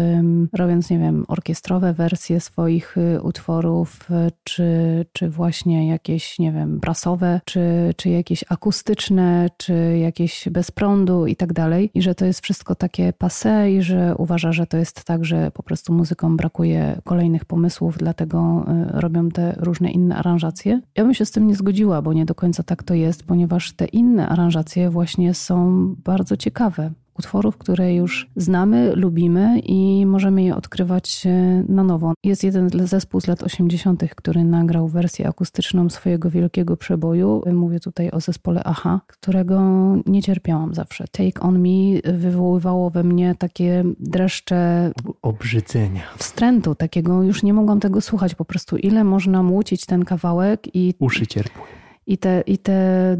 robiąc, 0.52 0.90
nie 0.90 0.98
wiem, 0.98 1.24
orkiestrowe 1.28 1.92
wersje 1.92 2.40
swoich 2.40 2.96
y, 2.96 3.22
utworów, 3.22 4.10
y, 4.10 4.30
czy, 4.44 5.06
czy 5.12 5.30
właśnie 5.30 5.88
jakieś, 5.88 6.38
nie 6.38 6.52
wiem, 6.52 6.78
brasowe, 6.78 7.40
czy, 7.44 7.94
czy 7.96 8.08
jakieś 8.08 8.44
akustyczne, 8.48 9.48
czy 9.56 9.98
jakieś 9.98 10.48
bez 10.48 10.70
prądu 10.70 11.26
i 11.26 11.36
tak 11.36 11.52
dalej. 11.52 11.90
I 11.94 12.02
że 12.02 12.14
to 12.14 12.26
jest 12.26 12.40
wszystko 12.40 12.74
takie 12.74 13.12
passe 13.12 13.72
i 13.72 13.82
że 13.82 14.14
uważa, 14.18 14.52
że 14.52 14.66
to 14.66 14.76
jest 14.76 15.04
tak, 15.04 15.24
że 15.24 15.50
po 15.50 15.62
prostu 15.62 15.92
muzykom 15.92 16.36
brakuje 16.36 17.00
kolejnych 17.04 17.44
pomysłów, 17.44 17.98
dlatego 17.98 18.64
y, 18.96 19.00
robią 19.00 19.28
te 19.28 19.54
różne 19.58 19.90
inne 19.90 20.16
aranżacje. 20.16 20.80
Ja 20.96 21.04
bym 21.04 21.14
się 21.14 21.24
z 21.24 21.30
tym 21.30 21.46
nie 21.46 21.54
zgodziła, 21.54 22.02
bo 22.02 22.12
nie 22.12 22.24
do 22.24 22.34
końca 22.34 22.62
tak 22.62 22.82
to 22.82 22.94
jest, 22.94 23.24
ponieważ 23.24 23.72
te 23.72 23.84
inne 23.84 24.28
aranżacje 24.28 24.90
właśnie 24.90 25.34
są 25.34 25.86
bardzo 26.04 26.36
ciekawe 26.36 26.90
utworów, 27.20 27.56
które 27.56 27.94
już 27.94 28.30
znamy, 28.36 28.92
lubimy 28.96 29.58
i 29.58 30.06
możemy 30.06 30.42
je 30.42 30.56
odkrywać 30.56 31.26
e, 31.26 31.64
na 31.68 31.84
nowo. 31.84 32.12
Jest 32.24 32.44
jeden 32.44 32.70
zespół 32.86 33.20
z 33.20 33.26
lat 33.26 33.42
80., 33.42 34.04
który 34.16 34.44
nagrał 34.44 34.88
wersję 34.88 35.28
akustyczną 35.28 35.90
swojego 35.90 36.30
wielkiego 36.30 36.76
przeboju. 36.76 37.42
Mówię 37.52 37.80
tutaj 37.80 38.10
o 38.10 38.20
zespole 38.20 38.62
Aha, 38.64 39.00
którego 39.06 39.60
nie 40.06 40.22
cierpiałam 40.22 40.74
zawsze. 40.74 41.04
Take 41.12 41.40
On 41.40 41.58
Me 41.58 42.12
wywoływało 42.12 42.90
we 42.90 43.04
mnie 43.04 43.34
takie 43.38 43.84
dreszcze 43.98 44.90
obrzydzenia, 45.22 46.02
wstrętu, 46.18 46.74
takiego 46.74 47.22
już 47.22 47.42
nie 47.42 47.54
mogłam 47.54 47.80
tego 47.80 48.00
słuchać. 48.00 48.34
Po 48.34 48.44
prostu 48.44 48.76
ile 48.76 49.04
można 49.04 49.42
młócić 49.42 49.86
ten 49.86 50.04
kawałek 50.04 50.76
i 50.76 50.94
uszy 50.98 51.26
cierpły 51.26 51.80
i 52.10 52.18
te, 52.18 52.42
i 52.46 52.58
te 52.58 53.14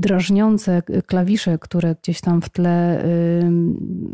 drażniące 0.00 0.82
klawisze, 1.06 1.58
które 1.58 1.94
gdzieś 2.02 2.20
tam 2.20 2.42
w 2.42 2.48
tle 2.48 3.04
y, 3.04 3.50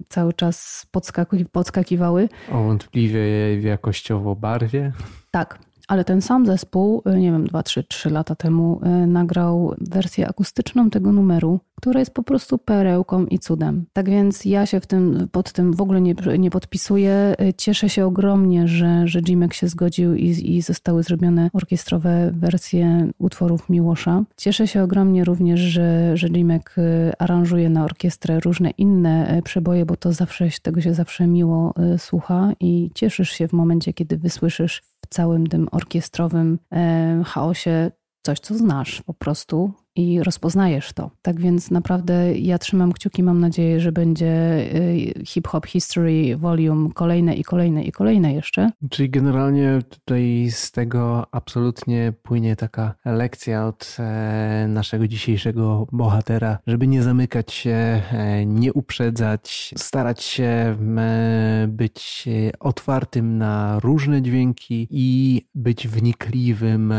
cały 0.08 0.32
czas 0.32 0.86
podskaki, 0.90 1.44
podskakiwały. 1.44 2.28
O 2.52 2.62
wątpliwie 2.62 3.20
jakościowo 3.60 4.36
barwie. 4.36 4.92
Tak, 5.30 5.58
ale 5.92 6.04
ten 6.04 6.22
sam 6.22 6.46
zespół, 6.46 7.02
y, 7.06 7.18
nie 7.18 7.32
wiem, 7.32 7.46
2, 7.46 7.62
3, 7.62 7.84
3 7.84 8.10
lata 8.10 8.34
temu 8.34 8.80
y, 9.02 9.06
nagrał 9.06 9.74
wersję 9.80 10.28
akustyczną 10.28 10.90
tego 10.90 11.12
numeru, 11.12 11.60
która 11.76 12.00
jest 12.00 12.14
po 12.14 12.22
prostu 12.22 12.58
perełką 12.58 13.26
i 13.26 13.38
cudem. 13.38 13.84
Tak 13.92 14.10
więc 14.10 14.44
ja 14.44 14.66
się 14.66 14.80
w 14.80 14.86
tym, 14.86 15.28
pod 15.32 15.52
tym 15.52 15.72
w 15.72 15.80
ogóle 15.80 16.00
nie, 16.00 16.14
nie 16.38 16.50
podpisuję. 16.50 17.34
Y, 17.40 17.54
cieszę 17.54 17.88
się 17.88 18.06
ogromnie, 18.06 18.68
że, 18.68 19.08
że 19.08 19.20
Jimek 19.20 19.54
się 19.54 19.68
zgodził 19.68 20.14
i, 20.14 20.56
i 20.56 20.62
zostały 20.62 21.02
zrobione 21.02 21.50
orkiestrowe 21.52 22.32
wersje 22.34 23.10
utworów 23.18 23.68
Miłosza. 23.68 24.24
Cieszę 24.36 24.68
się 24.68 24.82
ogromnie 24.82 25.24
również, 25.24 25.60
że, 25.60 26.16
że 26.16 26.28
Jimek 26.28 26.76
aranżuje 27.18 27.70
na 27.70 27.84
orkiestrę 27.84 28.40
różne 28.40 28.70
inne 28.70 29.40
przeboje, 29.44 29.86
bo 29.86 29.96
to 29.96 30.12
zawsze, 30.12 30.48
tego 30.62 30.80
się 30.80 30.94
zawsze 30.94 31.26
miło 31.26 31.74
słucha 31.98 32.52
i 32.60 32.90
cieszysz 32.94 33.30
się 33.30 33.48
w 33.48 33.52
momencie, 33.52 33.92
kiedy 33.92 34.16
wysłyszysz 34.18 34.91
całym 35.12 35.46
tym 35.46 35.68
orkiestrowym 35.72 36.58
e, 36.72 37.22
chaosie 37.26 37.90
coś, 38.26 38.40
co 38.40 38.54
znasz 38.54 39.02
po 39.02 39.14
prostu, 39.14 39.72
i 39.96 40.22
rozpoznajesz 40.22 40.92
to. 40.92 41.10
Tak 41.22 41.40
więc 41.40 41.70
naprawdę 41.70 42.34
ja 42.38 42.58
trzymam 42.58 42.92
kciuki, 42.92 43.22
mam 43.22 43.40
nadzieję, 43.40 43.80
że 43.80 43.92
będzie 43.92 44.58
y, 44.74 45.24
Hip 45.26 45.48
Hop 45.48 45.66
History 45.66 46.36
Volume 46.36 46.90
kolejne 46.94 47.34
i 47.34 47.44
kolejne 47.44 47.84
i 47.84 47.92
kolejne 47.92 48.34
jeszcze. 48.34 48.70
Czyli 48.90 49.10
generalnie 49.10 49.78
tutaj 49.88 50.48
z 50.50 50.70
tego 50.70 51.26
absolutnie 51.32 52.12
płynie 52.22 52.56
taka 52.56 52.94
lekcja 53.04 53.66
od 53.66 53.96
e, 53.98 54.66
naszego 54.68 55.08
dzisiejszego 55.08 55.86
bohatera, 55.92 56.58
żeby 56.66 56.86
nie 56.86 57.02
zamykać 57.02 57.52
się, 57.52 58.02
e, 58.12 58.46
nie 58.46 58.72
uprzedzać, 58.72 59.74
starać 59.76 60.22
się 60.22 60.44
e, 60.44 61.66
być 61.68 62.28
otwartym 62.60 63.38
na 63.38 63.80
różne 63.80 64.22
dźwięki 64.22 64.88
i 64.90 65.42
być 65.54 65.88
wnikliwym 65.88 66.94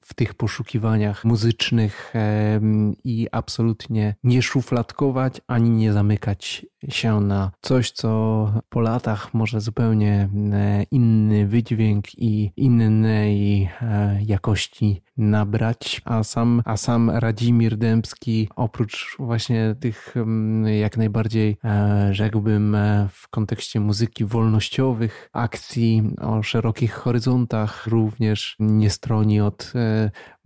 w 0.00 0.14
tych 0.14 0.34
poszukiwaniach 0.34 1.24
muzycznych 1.24 2.12
i 3.04 3.26
absolutnie 3.32 4.14
nie 4.24 4.42
szufladkować 4.42 5.40
ani 5.46 5.70
nie 5.70 5.92
zamykać 5.92 6.66
się 6.88 7.20
na 7.20 7.50
coś, 7.60 7.90
co 7.90 8.52
po 8.68 8.80
latach 8.80 9.34
może 9.34 9.60
zupełnie 9.60 10.28
e, 10.52 10.82
inny 10.90 11.46
wydźwięk 11.46 12.18
i 12.18 12.52
innej 12.56 13.62
e, 13.82 14.18
jakości 14.26 15.02
nabrać, 15.16 16.02
a 16.04 16.24
sam, 16.24 16.62
a 16.64 16.76
sam 16.76 17.10
Radzimir 17.10 17.76
Dębski 17.76 18.48
oprócz 18.56 19.16
właśnie 19.18 19.74
tych 19.80 20.14
jak 20.80 20.96
najbardziej 20.96 21.56
e, 21.64 22.14
rzekłbym 22.14 22.76
w 23.10 23.28
kontekście 23.28 23.80
muzyki 23.80 24.24
wolnościowych, 24.24 25.28
akcji 25.32 26.02
o 26.20 26.42
szerokich 26.42 26.92
horyzontach 26.94 27.86
również 27.86 28.56
nie 28.58 28.90
stroni 28.90 29.40
od 29.40 29.72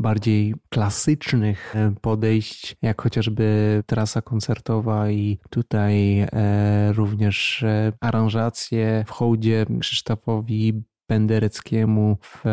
bardziej 0.03 0.55
klasycznych 0.69 1.75
podejść, 2.01 2.77
jak 2.83 3.03
chociażby 3.03 3.83
trasa 3.87 4.23
koncertowa 4.23 5.11
i 5.11 5.39
tutaj 5.51 6.27
E, 6.33 6.93
również 6.93 7.63
e, 7.63 7.93
aranżacje 8.01 9.05
w 9.07 9.11
hołdzie 9.11 9.67
Krzysztofowi 9.81 10.83
Pendereckiemu 11.13 12.17
w 12.23 12.45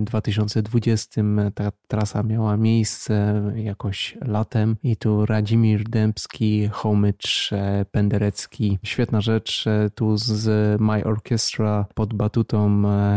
2020 0.00 1.22
ta 1.54 1.72
trasa 1.88 2.22
miała 2.22 2.56
miejsce 2.56 3.42
jakoś 3.56 4.18
latem 4.20 4.76
i 4.82 4.96
tu 4.96 5.26
Radzimir 5.26 5.84
Dębski, 5.84 6.68
Homycz, 6.72 7.52
e, 7.52 7.84
Penderecki. 7.90 8.78
Świetna 8.82 9.20
rzecz 9.20 9.64
tu 9.94 10.16
z 10.16 10.46
My 10.80 11.04
Orchestra 11.04 11.86
pod 11.94 12.14
batutą 12.14 12.68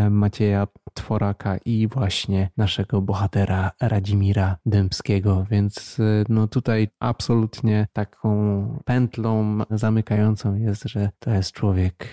Macieja 0.09 0.67
Tworaka 0.93 1.57
i 1.65 1.87
właśnie 1.87 2.49
naszego 2.57 3.01
bohatera 3.01 3.71
Radzimira 3.81 4.57
Dębskiego, 4.65 5.45
więc 5.51 5.97
no 6.29 6.47
tutaj 6.47 6.87
absolutnie 6.99 7.87
taką 7.93 8.29
pętlą 8.85 9.59
zamykającą 9.71 10.55
jest, 10.55 10.83
że 10.83 11.09
to 11.19 11.31
jest 11.31 11.51
człowiek 11.51 12.07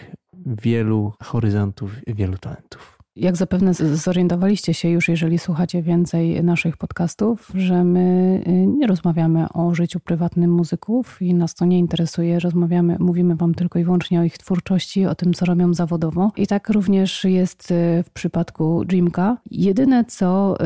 wielu 0.46 1.12
horyzontów, 1.22 1.90
wielu 2.06 2.38
talentów. 2.38 2.95
Jak 3.16 3.36
zapewne 3.36 3.74
zorientowaliście 3.74 4.74
się 4.74 4.88
już, 4.88 5.08
jeżeli 5.08 5.38
słuchacie 5.38 5.82
więcej 5.82 6.44
naszych 6.44 6.76
podcastów, 6.76 7.52
że 7.54 7.84
my 7.84 8.40
y, 8.46 8.50
nie 8.66 8.86
rozmawiamy 8.86 9.52
o 9.52 9.74
życiu 9.74 10.00
prywatnym 10.00 10.50
muzyków 10.50 11.22
i 11.22 11.34
nas 11.34 11.54
to 11.54 11.64
nie 11.64 11.78
interesuje. 11.78 12.40
Rozmawiamy, 12.40 12.96
mówimy 13.00 13.36
Wam 13.36 13.54
tylko 13.54 13.78
i 13.78 13.84
wyłącznie 13.84 14.20
o 14.20 14.24
ich 14.24 14.38
twórczości, 14.38 15.06
o 15.06 15.14
tym, 15.14 15.34
co 15.34 15.44
robią 15.44 15.74
zawodowo. 15.74 16.32
I 16.36 16.46
tak 16.46 16.70
również 16.70 17.24
jest 17.24 17.70
y, 17.70 18.02
w 18.02 18.10
przypadku 18.10 18.84
Jimka. 18.92 19.36
Jedyne, 19.50 20.04
co 20.04 20.56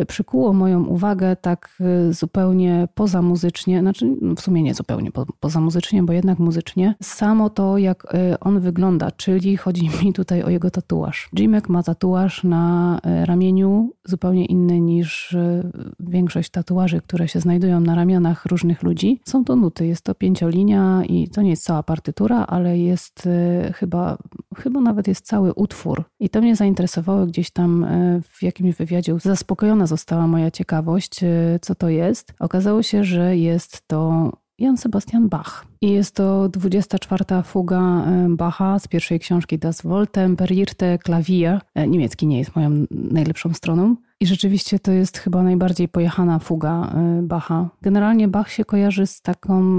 y, 0.00 0.06
przykuło 0.06 0.52
moją 0.52 0.84
uwagę 0.84 1.36
tak 1.36 1.78
zupełnie 2.10 2.88
pozamuzycznie, 2.94 3.80
znaczy 3.80 4.16
no 4.20 4.34
w 4.34 4.40
sumie 4.40 4.62
nie 4.62 4.74
zupełnie 4.74 5.12
po, 5.12 5.26
pozamuzycznie, 5.40 6.02
bo 6.02 6.12
jednak 6.12 6.38
muzycznie, 6.38 6.94
samo 7.02 7.50
to, 7.50 7.78
jak 7.78 8.16
on 8.40 8.60
wygląda, 8.60 9.10
czyli 9.10 9.56
chodzi 9.56 9.90
mi 10.02 10.12
tutaj 10.12 10.42
o 10.42 10.50
jego 10.50 10.70
tatuaż. 10.70 11.30
Jimek 11.38 11.68
ma 11.74 11.82
tatuaż 11.82 12.44
na 12.44 12.98
e, 13.02 13.26
ramieniu 13.26 13.92
zupełnie 14.04 14.44
inny 14.44 14.80
niż 14.80 15.34
e, 15.34 15.70
większość 16.00 16.50
tatuaży, 16.50 17.00
które 17.00 17.28
się 17.28 17.40
znajdują 17.40 17.80
na 17.80 17.94
ramionach 17.94 18.46
różnych 18.46 18.82
ludzi. 18.82 19.20
Są 19.24 19.44
to 19.44 19.56
nuty, 19.56 19.86
jest 19.86 20.04
to 20.04 20.14
pięciolinia 20.14 21.02
i 21.08 21.28
to 21.28 21.42
nie 21.42 21.50
jest 21.50 21.64
cała 21.64 21.82
partytura, 21.82 22.46
ale 22.46 22.78
jest 22.78 23.26
e, 23.26 23.72
chyba, 23.72 24.18
chyba 24.56 24.80
nawet 24.80 25.08
jest 25.08 25.26
cały 25.26 25.54
utwór. 25.54 26.04
I 26.20 26.30
to 26.30 26.40
mnie 26.40 26.56
zainteresowało 26.56 27.26
gdzieś 27.26 27.50
tam 27.50 27.86
w 28.22 28.42
jakimś 28.42 28.74
wywiadzie. 28.74 29.18
Zaspokojona 29.18 29.86
została 29.86 30.26
moja 30.26 30.50
ciekawość, 30.50 31.20
co 31.60 31.74
to 31.74 31.88
jest. 31.88 32.34
Okazało 32.38 32.82
się, 32.82 33.04
że 33.04 33.36
jest 33.36 33.88
to 33.88 34.32
Jan 34.58 34.76
Sebastian 34.76 35.28
Bach. 35.28 35.66
I 35.84 35.90
jest 35.90 36.14
to 36.14 36.48
24. 36.48 37.24
fuga 37.42 38.06
Bacha 38.28 38.78
z 38.78 38.88
pierwszej 38.88 39.20
książki 39.20 39.58
Das 39.58 39.82
Woltemperirte 39.82 40.98
Klavier. 40.98 41.60
E, 41.74 41.88
niemiecki 41.88 42.26
nie 42.26 42.38
jest 42.38 42.56
moją 42.56 42.86
najlepszą 42.90 43.54
stroną. 43.54 43.96
I 44.20 44.26
rzeczywiście 44.26 44.78
to 44.78 44.92
jest 44.92 45.18
chyba 45.18 45.42
najbardziej 45.42 45.88
pojechana 45.88 46.38
fuga 46.38 46.92
e, 46.94 47.22
Bacha. 47.22 47.68
Generalnie 47.82 48.28
Bach 48.28 48.50
się 48.50 48.64
kojarzy 48.64 49.06
z 49.06 49.20
taką, 49.20 49.78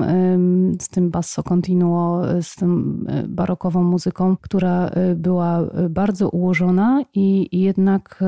z 0.81 0.89
tym 0.89 1.09
basso 1.11 1.43
continuo, 1.43 2.21
z 2.41 2.55
tym 2.55 3.05
e, 3.09 3.27
barokową 3.27 3.83
muzyką, 3.83 4.37
która 4.41 4.91
była 5.15 5.59
bardzo 5.89 6.29
ułożona 6.29 7.03
i 7.13 7.59
jednak 7.59 8.23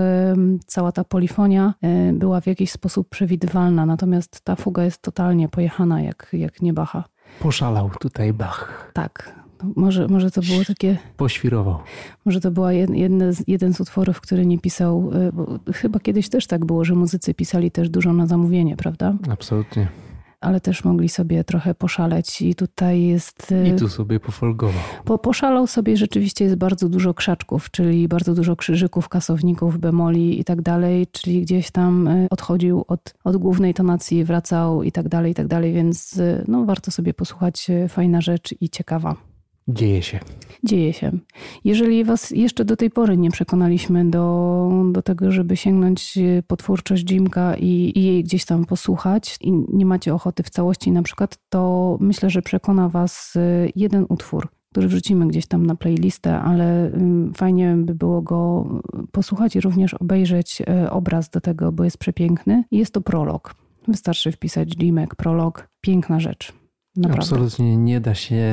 cała 0.65 0.91
ta 0.91 1.03
polifonia 1.03 1.73
była 2.13 2.41
w 2.41 2.47
jakiś 2.47 2.71
sposób 2.71 3.09
przewidywalna. 3.09 3.85
Natomiast 3.85 4.41
ta 4.41 4.55
fuga 4.55 4.83
jest 4.83 5.01
totalnie 5.01 5.49
pojechana 5.49 6.01
jak, 6.01 6.29
jak 6.33 6.61
nie 6.61 6.73
Bacha. 6.73 7.03
Poszalał 7.39 7.89
tutaj 7.99 8.33
Bach. 8.33 8.91
Tak. 8.93 9.35
Może, 9.75 10.07
może 10.07 10.31
to 10.31 10.41
było 10.41 10.65
takie. 10.67 10.97
Poświrował. 11.17 11.79
Może 12.25 12.41
to 12.41 12.51
była 12.51 12.73
jedne, 12.73 13.31
jeden 13.47 13.73
z 13.73 13.81
utworów, 13.81 14.21
który 14.21 14.45
nie 14.45 14.59
pisał. 14.59 15.11
Y, 15.13 15.31
bo 15.33 15.59
chyba 15.73 15.99
kiedyś 15.99 16.29
też 16.29 16.47
tak 16.47 16.65
było, 16.65 16.85
że 16.85 16.95
muzycy 16.95 17.33
pisali 17.33 17.71
też 17.71 17.89
dużo 17.89 18.13
na 18.13 18.27
zamówienie, 18.27 18.77
prawda? 18.77 19.13
Absolutnie 19.31 19.87
ale 20.41 20.61
też 20.61 20.83
mogli 20.83 21.09
sobie 21.09 21.43
trochę 21.43 21.75
poszaleć 21.75 22.41
i 22.41 22.55
tutaj 22.55 23.03
jest... 23.03 23.53
I 23.65 23.79
tu 23.79 23.89
sobie 23.89 24.19
pofolgował. 24.19 24.81
Po, 25.05 25.17
poszalał 25.17 25.67
sobie, 25.67 25.97
rzeczywiście 25.97 26.45
jest 26.45 26.55
bardzo 26.55 26.89
dużo 26.89 27.13
krzaczków, 27.13 27.71
czyli 27.71 28.07
bardzo 28.07 28.33
dużo 28.33 28.55
krzyżyków, 28.55 29.09
kasowników, 29.09 29.77
bemoli 29.77 30.39
i 30.39 30.43
tak 30.43 30.61
dalej, 30.61 31.07
czyli 31.11 31.41
gdzieś 31.41 31.71
tam 31.71 32.07
y, 32.07 32.27
odchodził 32.29 32.85
od, 32.87 33.13
od 33.23 33.37
głównej 33.37 33.73
tonacji, 33.73 34.23
wracał 34.23 34.83
i 34.83 34.91
tak 34.91 35.09
dalej, 35.09 35.31
i 35.31 35.35
tak 35.35 35.47
dalej, 35.47 35.73
więc 35.73 36.17
y, 36.17 36.43
no, 36.47 36.65
warto 36.65 36.91
sobie 36.91 37.13
posłuchać, 37.13 37.69
y, 37.69 37.87
fajna 37.87 38.21
rzecz 38.21 38.55
i 38.61 38.69
ciekawa. 38.69 39.15
Dzieje 39.67 40.01
się. 40.01 40.19
Dzieje 40.63 40.93
się. 40.93 41.11
Jeżeli 41.63 42.03
Was 42.03 42.31
jeszcze 42.31 42.65
do 42.65 42.75
tej 42.75 42.89
pory 42.89 43.17
nie 43.17 43.31
przekonaliśmy 43.31 44.09
do, 44.09 44.71
do 44.91 45.01
tego, 45.01 45.31
żeby 45.31 45.57
sięgnąć 45.57 46.17
po 46.47 46.57
twórczość 46.57 47.11
Jimka 47.11 47.55
i, 47.55 47.91
i, 47.95 48.03
jej 48.03 48.23
gdzieś 48.23 48.45
tam 48.45 48.65
posłuchać 48.65 49.37
i 49.41 49.51
nie 49.51 49.85
macie 49.85 50.13
ochoty 50.13 50.43
w 50.43 50.49
całości 50.49 50.91
na 50.91 51.03
przykład, 51.03 51.37
to 51.49 51.97
myślę, 52.01 52.29
że 52.29 52.41
przekona 52.41 52.89
Was 52.89 53.35
y, 53.35 53.71
jeden 53.75 54.05
utwór, 54.09 54.47
który 54.71 54.87
wrzucimy 54.87 55.27
gdzieś 55.27 55.45
tam 55.45 55.65
na 55.65 55.75
playlistę, 55.75 56.39
ale 56.39 56.91
fajnie 57.35 57.75
by 57.77 57.95
było 57.95 58.21
go 58.21 58.67
posłuchać 59.11 59.55
i 59.55 59.61
również 59.61 59.93
obejrzeć 59.93 60.61
y, 60.61 60.89
obraz 60.89 61.29
do 61.29 61.41
tego, 61.41 61.71
bo 61.71 61.83
jest 61.83 61.97
przepiękny. 61.97 62.63
Jest 62.71 62.93
to 62.93 63.01
prolog. 63.01 63.55
Wystarczy 63.87 64.31
wpisać 64.31 64.75
Jimek, 64.77 65.15
prolog. 65.15 65.67
Piękna 65.81 66.19
rzecz. 66.19 66.56
Naprawdę. 66.97 67.21
Absolutnie 67.21 67.77
nie 67.77 68.01
da 68.01 68.15
się 68.15 68.45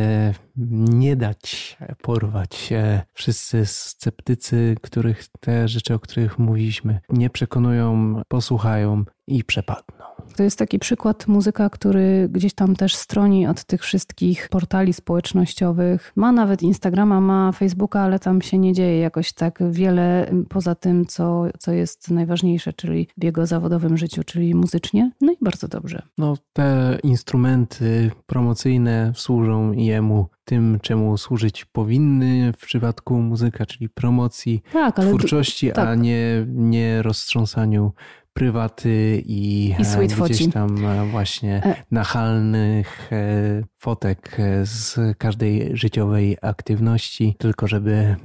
nie 0.88 1.16
dać 1.16 1.76
porwać. 2.02 2.72
Wszyscy 3.12 3.66
sceptycy, 3.66 4.76
których 4.82 5.28
te 5.40 5.68
rzeczy, 5.68 5.94
o 5.94 5.98
których 5.98 6.38
mówiliśmy, 6.38 7.00
nie 7.08 7.30
przekonują, 7.30 8.14
posłuchają 8.28 9.04
i 9.26 9.44
przepadną. 9.44 10.13
To 10.36 10.42
jest 10.42 10.58
taki 10.58 10.78
przykład 10.78 11.26
muzyka, 11.26 11.70
który 11.70 12.28
gdzieś 12.32 12.54
tam 12.54 12.76
też 12.76 12.96
stroni 12.96 13.46
od 13.46 13.64
tych 13.64 13.82
wszystkich 13.82 14.48
portali 14.48 14.92
społecznościowych. 14.92 16.12
Ma 16.16 16.32
nawet 16.32 16.62
Instagrama, 16.62 17.20
ma 17.20 17.52
Facebooka, 17.52 18.00
ale 18.00 18.18
tam 18.18 18.42
się 18.42 18.58
nie 18.58 18.72
dzieje 18.72 18.98
jakoś 18.98 19.32
tak 19.32 19.58
wiele 19.70 20.32
poza 20.48 20.74
tym, 20.74 21.06
co, 21.06 21.44
co 21.58 21.72
jest 21.72 22.10
najważniejsze, 22.10 22.72
czyli 22.72 23.08
w 23.16 23.24
jego 23.24 23.46
zawodowym 23.46 23.96
życiu, 23.96 24.24
czyli 24.24 24.54
muzycznie. 24.54 25.10
No 25.20 25.32
i 25.32 25.36
bardzo 25.40 25.68
dobrze. 25.68 26.02
No, 26.18 26.36
te 26.52 26.98
instrumenty 27.02 28.10
promocyjne 28.26 29.12
służą 29.14 29.72
jemu 29.72 30.26
tym, 30.44 30.78
czemu 30.82 31.18
służyć 31.18 31.64
powinny 31.64 32.52
w 32.52 32.66
przypadku 32.66 33.14
muzyka, 33.14 33.66
czyli 33.66 33.88
promocji 33.88 34.62
tak, 34.72 34.96
twórczości, 34.96 35.72
tak. 35.72 35.88
a 35.88 35.94
nie, 35.94 36.46
nie 36.48 37.02
roztrząsaniu 37.02 37.92
prywaty 38.34 39.22
i, 39.26 39.68
I 39.68 39.82
e, 39.82 40.06
gdzieś 40.06 40.52
tam 40.52 40.86
e, 40.86 41.06
właśnie 41.06 41.62
e. 41.64 41.74
nachalnych 41.90 43.10
fotek 43.78 44.36
z 44.62 44.98
każdej 45.18 45.76
życiowej 45.76 46.36
aktywności, 46.42 47.36
tylko 47.38 47.66
żeby 47.66 48.16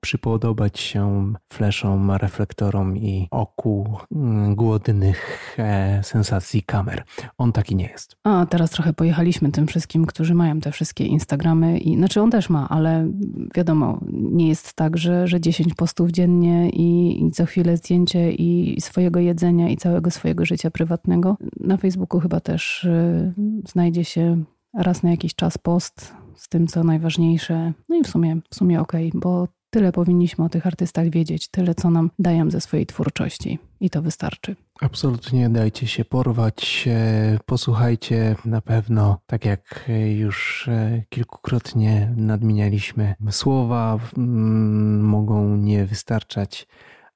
przypodobać 0.00 0.80
się 0.80 1.32
fleszom, 1.52 2.10
reflektorom 2.10 2.96
i 2.96 3.28
oku 3.30 3.98
mm, 4.12 4.54
głodnych 4.54 5.54
e, 5.58 6.00
sensacji 6.02 6.62
kamer. 6.62 7.04
On 7.38 7.52
taki 7.52 7.76
nie 7.76 7.86
jest. 7.88 8.16
A 8.24 8.46
teraz 8.46 8.70
trochę 8.70 8.92
pojechaliśmy 8.92 9.52
tym 9.52 9.66
wszystkim, 9.66 10.06
którzy 10.06 10.34
mają 10.34 10.60
te 10.60 10.72
wszystkie 10.72 11.04
Instagramy 11.04 11.78
i 11.78 11.96
znaczy 11.96 12.20
on 12.20 12.30
też 12.30 12.50
ma, 12.50 12.68
ale 12.68 13.08
wiadomo, 13.54 14.00
nie 14.12 14.48
jest 14.48 14.74
tak, 14.74 14.98
że, 14.98 15.28
że 15.28 15.40
10 15.40 15.74
postów 15.74 16.10
dziennie 16.10 16.70
i, 16.70 17.24
i 17.24 17.30
co 17.30 17.46
chwilę 17.46 17.76
zdjęcie 17.76 18.32
i 18.32 18.80
swojego 18.80 19.20
jedzenia 19.20 19.68
i 19.68 19.76
całego 19.76 20.10
swojego 20.10 20.44
życia 20.44 20.70
prywatnego. 20.70 21.36
Na 21.60 21.76
Facebooku 21.76 22.20
chyba 22.20 22.40
też 22.40 22.84
y, 22.84 23.34
znajdzie 23.68 24.04
się 24.04 24.44
raz 24.74 25.02
na 25.02 25.10
jakiś 25.10 25.34
czas 25.34 25.58
post 25.58 26.14
z 26.34 26.48
tym, 26.48 26.66
co 26.66 26.84
najważniejsze. 26.84 27.72
No 27.88 27.96
i 27.96 28.04
w 28.04 28.08
sumie, 28.08 28.36
w 28.50 28.54
sumie 28.54 28.80
okej, 28.80 29.08
okay, 29.08 29.20
bo 29.20 29.48
Tyle 29.70 29.92
powinniśmy 29.92 30.44
o 30.44 30.48
tych 30.48 30.66
artystach 30.66 31.10
wiedzieć, 31.10 31.48
tyle 31.48 31.74
co 31.74 31.90
nam 31.90 32.10
dają 32.18 32.50
ze 32.50 32.60
swojej 32.60 32.86
twórczości 32.86 33.58
i 33.80 33.90
to 33.90 34.02
wystarczy. 34.02 34.56
Absolutnie 34.80 35.50
dajcie 35.50 35.86
się 35.86 36.04
porwać, 36.04 36.88
posłuchajcie 37.46 38.36
na 38.44 38.60
pewno, 38.60 39.18
tak 39.26 39.44
jak 39.44 39.90
już 40.16 40.68
e, 40.68 41.02
kilkukrotnie 41.08 42.14
nadmienialiśmy, 42.16 43.14
słowa 43.30 43.98
mogą 45.00 45.56
nie 45.56 45.86
wystarczać 45.86 46.66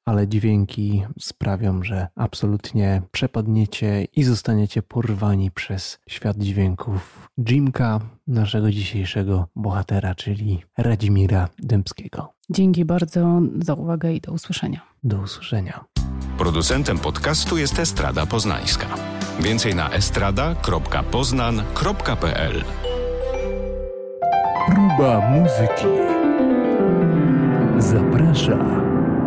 ale 0.05 0.29
dźwięki 0.29 1.03
sprawią, 1.21 1.83
że 1.83 2.09
absolutnie 2.17 3.03
przepadniecie 3.11 4.05
i 4.17 4.23
zostaniecie 4.23 4.83
porwani 4.83 5.51
przez 5.51 5.99
świat 6.09 6.37
dźwięków 6.37 7.31
Jimka, 7.39 8.01
naszego 8.27 8.71
dzisiejszego 8.71 9.49
bohatera, 9.57 10.15
czyli 10.15 10.63
Radzimira 10.79 11.49
Dębskiego. 11.59 12.39
Dzięki 12.51 12.85
bardzo 12.85 13.41
za 13.59 13.75
uwagę 13.75 14.13
i 14.13 14.21
do 14.21 14.33
usłyszenia. 14.33 14.81
Do 15.05 15.21
usłyszenia. 15.21 15.85
Producentem 16.39 16.99
podcastu 16.99 17.59
jest 17.59 17.79
Estrada 17.79 18.27
Poznańska. 18.27 18.87
Więcej 19.41 19.75
na 19.75 19.91
estrada.poznan.pl 19.91 22.65
Próba 24.67 25.31
muzyki. 25.31 25.87
Zaprasza 27.79 28.59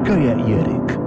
Kaja 0.06 0.36
Jeryk. 0.36 1.03